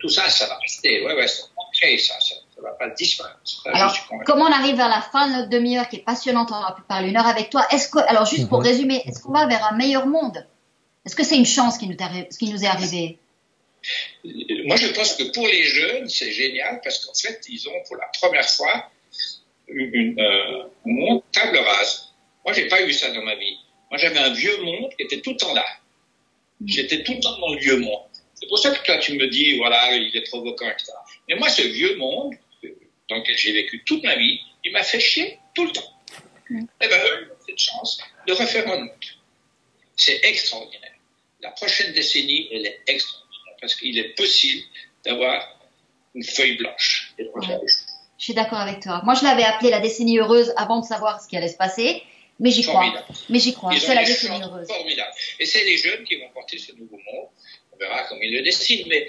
tout 0.00 0.08
ça, 0.08 0.28
ça 0.28 0.46
va 0.46 0.56
rester. 0.58 1.04
Ouais, 1.04 1.14
ouais, 1.14 1.26
ça 1.26 1.42
va 1.42 1.56
ça, 1.98 2.20
ça, 2.20 2.34
ça 2.54 2.62
va 2.62 2.70
pas 2.70 2.88
disparaître. 2.90 3.38
alors, 3.66 3.94
comment 4.24 4.44
on 4.44 4.52
arrive 4.52 4.76
vers 4.76 4.88
la 4.88 5.02
fin 5.02 5.28
de 5.28 5.32
notre 5.34 5.48
demi-heure 5.50 5.88
qui 5.88 5.96
est 5.96 6.04
passionnante, 6.04 6.48
on 6.50 6.56
aura 6.56 6.74
pu 6.74 6.82
parler 6.82 7.08
une 7.10 7.16
heure 7.16 7.26
avec 7.26 7.50
toi. 7.50 7.66
Est-ce 7.70 7.88
que, 7.88 7.98
alors 7.98 8.26
juste 8.26 8.48
pour 8.48 8.60
mhm. 8.60 8.66
résumer, 8.66 9.02
est-ce 9.06 9.20
qu'on 9.20 9.32
va 9.32 9.46
vers 9.46 9.64
un 9.66 9.76
meilleur 9.76 10.06
monde? 10.06 10.46
Est-ce 11.04 11.14
que 11.14 11.22
c'est 11.22 11.36
une 11.36 11.46
chance 11.46 11.78
qui 11.78 11.86
nous, 11.88 11.96
qui 12.38 12.50
nous 12.50 12.64
est 12.64 12.66
arrivée 12.66 13.18
Moi, 14.24 14.76
je 14.76 14.92
pense 14.92 15.14
que 15.14 15.32
pour 15.32 15.46
les 15.46 15.62
jeunes, 15.62 16.08
c'est 16.08 16.32
génial 16.32 16.80
parce 16.82 17.04
qu'en 17.04 17.14
fait, 17.14 17.40
ils 17.48 17.68
ont 17.68 17.82
pour 17.86 17.96
la 17.96 18.06
première 18.18 18.48
fois 18.48 18.90
une, 19.68 20.18
euh, 20.18 20.64
monde 20.84 21.22
table 21.32 21.58
rase. 21.58 22.12
Moi, 22.44 22.54
j'ai 22.54 22.68
pas 22.68 22.82
eu 22.82 22.92
ça 22.92 23.10
dans 23.10 23.22
ma 23.22 23.34
vie. 23.36 23.58
Moi, 23.90 23.98
j'avais 23.98 24.18
un 24.18 24.32
vieux 24.32 24.62
monde 24.62 24.90
qui 24.96 25.04
était 25.04 25.20
tout 25.20 25.30
le 25.30 25.36
temps 25.36 25.54
là. 25.54 25.64
J'étais 26.64 27.02
tout 27.02 27.12
le 27.12 27.20
temps 27.20 27.38
dans 27.38 27.52
le 27.52 27.60
vieux 27.60 27.78
monde. 27.78 28.00
C'est 28.38 28.48
pour 28.48 28.58
ça 28.58 28.70
que 28.70 28.84
toi, 28.84 28.98
tu 28.98 29.14
me 29.14 29.26
dis, 29.28 29.56
voilà, 29.56 29.96
il 29.96 30.14
est 30.14 30.28
provoquant, 30.28 30.68
etc. 30.68 30.92
Mais 31.28 31.36
moi, 31.36 31.48
ce 31.48 31.62
vieux 31.62 31.96
monde, 31.96 32.34
dans 33.08 33.16
lequel 33.16 33.36
j'ai 33.36 33.52
vécu 33.52 33.82
toute 33.84 34.04
ma 34.04 34.14
vie, 34.16 34.40
il 34.64 34.72
m'a 34.72 34.82
fait 34.82 35.00
chier 35.00 35.38
tout 35.54 35.64
le 35.64 35.72
temps. 35.72 35.92
Mm. 36.50 36.64
Eh 36.80 36.88
ben, 36.88 37.00
eux, 37.00 37.32
ont 37.32 37.44
cette 37.46 37.58
chance 37.58 37.98
de 38.26 38.32
refaire 38.32 38.68
un 38.68 38.84
autre. 38.84 39.08
C'est 39.96 40.20
extraordinaire. 40.24 40.92
La 41.40 41.50
prochaine 41.50 41.92
décennie, 41.94 42.48
elle 42.52 42.66
est 42.66 42.80
extraordinaire 42.86 43.56
parce 43.60 43.74
qu'il 43.74 43.98
est 43.98 44.14
possible 44.14 44.62
d'avoir 45.04 45.58
une 46.14 46.24
feuille 46.24 46.56
blanche 46.56 47.14
et 47.18 47.24
de 47.24 47.30
refaire 47.34 47.60
Je 48.18 48.24
suis 48.24 48.34
d'accord 48.34 48.58
avec 48.58 48.80
toi. 48.80 49.00
Moi, 49.04 49.14
je 49.14 49.24
l'avais 49.24 49.44
appelée 49.44 49.70
la 49.70 49.80
décennie 49.80 50.18
heureuse 50.18 50.52
avant 50.56 50.80
de 50.80 50.86
savoir 50.86 51.22
ce 51.22 51.28
qui 51.28 51.36
allait 51.36 51.48
se 51.48 51.56
passer. 51.56 52.02
Mais 52.38 52.50
j'y 52.50 52.64
crois. 52.64 52.92
Mais 53.30 53.38
j'y 53.38 53.54
crois. 53.54 53.74
C'est 53.78 53.94
la 53.94 54.04
décennie 54.04 54.42
heureuse. 54.42 54.66
Formidable. 54.66 55.12
Et 55.38 55.46
c'est 55.46 55.64
les 55.64 55.78
jeunes 55.78 56.04
qui 56.04 56.16
vont 56.16 56.28
porter 56.34 56.58
ce 56.58 56.72
nouveau 56.72 56.96
monde. 56.96 57.28
On 57.76 57.84
verra 57.84 58.04
comment 58.08 58.20
ils 58.22 58.36
le 58.36 58.42
dessinent. 58.42 58.86
Mais 58.88 59.06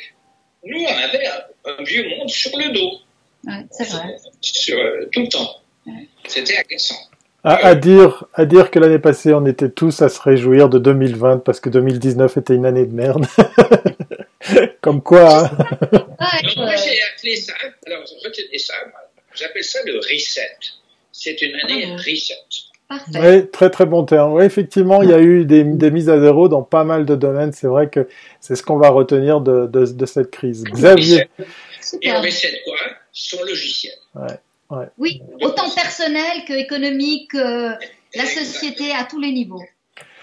nous, 0.65 0.79
on 0.79 0.87
avait 0.87 1.25
un, 1.27 1.83
vieux 1.83 2.07
monde 2.09 2.29
sur 2.29 2.57
le 2.57 2.73
dos. 2.73 2.99
Ouais, 3.45 3.65
c'est 3.71 3.87
vrai. 3.89 4.17
Sur, 4.41 4.77
euh, 4.77 5.07
tout 5.11 5.21
le 5.21 5.29
temps. 5.29 5.61
Ouais. 5.85 6.07
C'était 6.27 6.57
agaçant. 6.57 6.97
À, 7.43 7.67
à, 7.67 7.75
dire, 7.75 8.25
à 8.33 8.45
dire 8.45 8.71
que 8.71 8.79
l'année 8.79 8.99
passée, 8.99 9.33
on 9.33 9.45
était 9.45 9.69
tous 9.69 10.01
à 10.01 10.09
se 10.09 10.19
réjouir 10.19 10.69
de 10.69 10.79
2020 10.79 11.43
parce 11.45 11.59
que 11.59 11.69
2019 11.69 12.37
était 12.37 12.55
une 12.55 12.65
année 12.65 12.85
de 12.85 12.93
merde. 12.93 13.25
Comme 14.81 15.01
quoi. 15.01 15.45
Hein. 15.45 15.57
Alors, 16.19 16.57
moi, 16.57 16.75
j'ai 16.75 16.99
appelé 17.13 17.35
ça, 17.35 17.53
alors 17.85 18.03
retenez 18.23 18.57
ça, 18.57 18.73
j'appelle 19.33 19.63
ça 19.63 19.79
le 19.85 19.97
reset. 19.97 20.57
C'est 21.11 21.41
une 21.41 21.55
année 21.55 21.85
ah 21.87 21.95
reset. 21.97 22.35
Oui, 22.89 23.49
très 23.51 23.69
très 23.69 23.85
bon 23.85 24.05
terme. 24.05 24.33
Oui, 24.33 24.45
effectivement, 24.45 25.01
il 25.03 25.09
y 25.09 25.13
a 25.13 25.19
eu 25.19 25.45
des, 25.45 25.63
des, 25.63 25.91
mises 25.91 26.09
à 26.09 26.19
zéro 26.19 26.47
dans 26.47 26.63
pas 26.63 26.85
mal 26.85 27.05
de 27.05 27.15
domaines. 27.15 27.51
C'est 27.51 27.67
vrai 27.67 27.89
que 27.89 28.07
c'est 28.39 28.55
ce 28.55 28.63
qu'on 28.63 28.77
va 28.77 28.89
retenir 28.89 29.41
de, 29.41 29.67
de, 29.67 29.85
de, 29.85 30.05
cette 30.05 30.31
crise. 30.31 30.63
Xavier. 30.63 31.27
Et 32.01 32.11
on 32.11 32.21
reset 32.21 32.61
quoi? 32.65 32.77
Son 33.11 33.43
logiciel. 33.43 33.93
Ouais, 34.15 34.39
ouais. 34.69 34.85
Oui, 34.97 35.21
autant 35.41 35.69
personnel 35.69 36.45
que 36.47 36.53
économique, 36.53 37.33
euh, 37.35 37.73
la 38.15 38.25
société 38.25 38.91
à 38.93 39.03
tous 39.03 39.19
les 39.19 39.31
niveaux. 39.31 39.63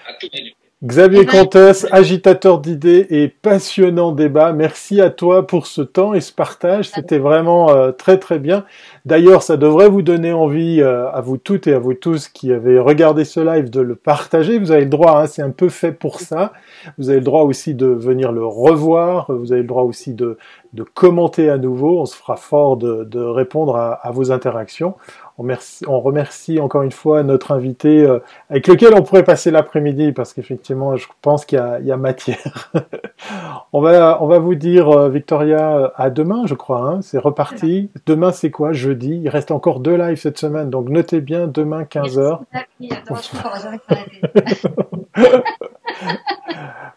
À 0.06 0.14
tous 0.14 0.30
les 0.32 0.42
niveaux. 0.42 0.56
Xavier 0.84 1.20
Eh 1.22 1.24
ben, 1.24 1.44
Comtesse, 1.44 1.86
agitateur 1.92 2.58
d'idées 2.58 3.06
et 3.08 3.28
passionnant 3.28 4.12
débat. 4.12 4.52
Merci 4.52 5.00
à 5.00 5.08
toi 5.08 5.46
pour 5.46 5.66
ce 5.66 5.80
temps 5.80 6.12
et 6.12 6.20
ce 6.20 6.30
partage. 6.30 6.90
C'était 6.90 7.16
vraiment 7.16 7.70
euh, 7.70 7.90
très 7.90 8.18
très 8.18 8.38
bien. 8.38 8.66
D'ailleurs, 9.06 9.42
ça 9.42 9.56
devrait 9.56 9.88
vous 9.88 10.02
donner 10.02 10.34
envie 10.34 10.82
euh, 10.82 11.10
à 11.10 11.22
vous 11.22 11.38
toutes 11.38 11.66
et 11.68 11.72
à 11.72 11.78
vous 11.78 11.94
tous 11.94 12.28
qui 12.28 12.52
avez 12.52 12.78
regardé 12.78 13.24
ce 13.24 13.40
live 13.40 13.70
de 13.70 13.80
le 13.80 13.94
partager. 13.94 14.58
Vous 14.58 14.72
avez 14.72 14.84
le 14.84 14.90
droit, 14.90 15.22
hein, 15.22 15.26
c'est 15.26 15.40
un 15.40 15.52
peu 15.52 15.70
fait 15.70 15.92
pour 15.92 16.20
ça. 16.20 16.52
Vous 16.98 17.08
avez 17.08 17.20
le 17.20 17.24
droit 17.24 17.44
aussi 17.44 17.72
de 17.72 17.86
venir 17.86 18.30
le 18.30 18.44
revoir. 18.44 19.32
Vous 19.32 19.52
avez 19.52 19.62
le 19.62 19.68
droit 19.68 19.84
aussi 19.84 20.12
de, 20.12 20.36
de 20.74 20.82
commenter 20.82 21.48
à 21.48 21.56
nouveau. 21.56 21.98
On 22.00 22.04
se 22.04 22.14
fera 22.14 22.36
fort 22.36 22.76
de, 22.76 23.04
de 23.04 23.20
répondre 23.20 23.76
à, 23.76 23.92
à 23.92 24.10
vos 24.10 24.32
interactions. 24.32 24.96
On, 25.36 25.42
merci- 25.42 25.84
on 25.88 25.98
remercie 26.00 26.60
encore 26.60 26.82
une 26.82 26.92
fois 26.92 27.24
notre 27.24 27.50
invité 27.50 28.02
euh, 28.06 28.20
avec 28.50 28.68
lequel 28.68 28.94
on 28.94 29.02
pourrait 29.02 29.24
passer 29.24 29.50
l'après-midi 29.50 30.12
parce 30.12 30.32
qu'effectivement, 30.32 30.94
je 30.96 31.08
pense 31.22 31.44
qu'il 31.44 31.58
y 31.58 31.60
a, 31.60 31.80
il 31.80 31.86
y 31.86 31.90
a 31.92 31.96
matière. 31.96 32.70
on 33.72 33.80
va, 33.80 34.22
on 34.22 34.28
va 34.28 34.38
vous 34.38 34.54
dire, 34.54 34.88
euh, 34.90 35.08
Victoria, 35.08 35.76
euh, 35.76 35.88
à 35.96 36.10
demain, 36.10 36.42
je 36.46 36.54
crois. 36.54 36.82
Hein, 36.88 37.02
c'est 37.02 37.18
reparti. 37.18 37.90
Demain, 38.06 38.30
c'est 38.30 38.52
quoi? 38.52 38.72
Jeudi. 38.72 39.20
Il 39.24 39.28
reste 39.28 39.50
encore 39.50 39.80
deux 39.80 39.96
lives 39.96 40.20
cette 40.20 40.38
semaine, 40.38 40.70
donc 40.70 40.88
notez 40.88 41.20
bien 41.20 41.48
demain 41.48 41.82
15h. 41.82 42.38
Oui, 42.80 42.90
attends, 42.92 43.16
je 43.16 43.30
comprends, 43.32 43.50
c'est 43.56 43.66
vrai 43.66 43.78
que 43.78 43.84
ça 43.88 44.00
a 45.20 45.22
été- 45.26 45.44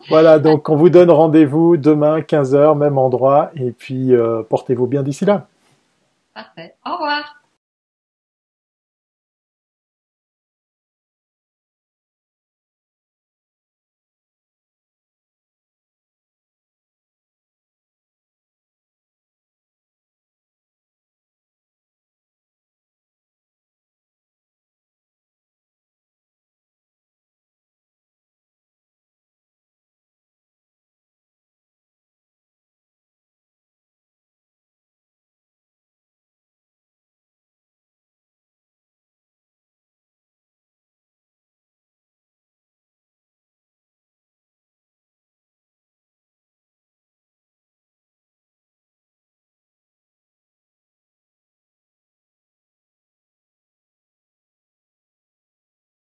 Voilà, 0.10 0.38
donc 0.40 0.70
on 0.70 0.76
vous 0.76 0.90
donne 0.90 1.10
rendez-vous 1.10 1.76
demain 1.76 2.20
15h, 2.22 2.78
même 2.78 2.98
endroit, 3.00 3.50
et 3.56 3.72
puis 3.72 4.14
euh, 4.16 4.44
portez-vous 4.44 4.86
bien 4.88 5.02
d'ici 5.02 5.26
là. 5.26 5.48
Parfait. 6.36 6.76
Au 6.86 6.94
revoir. 6.94 7.37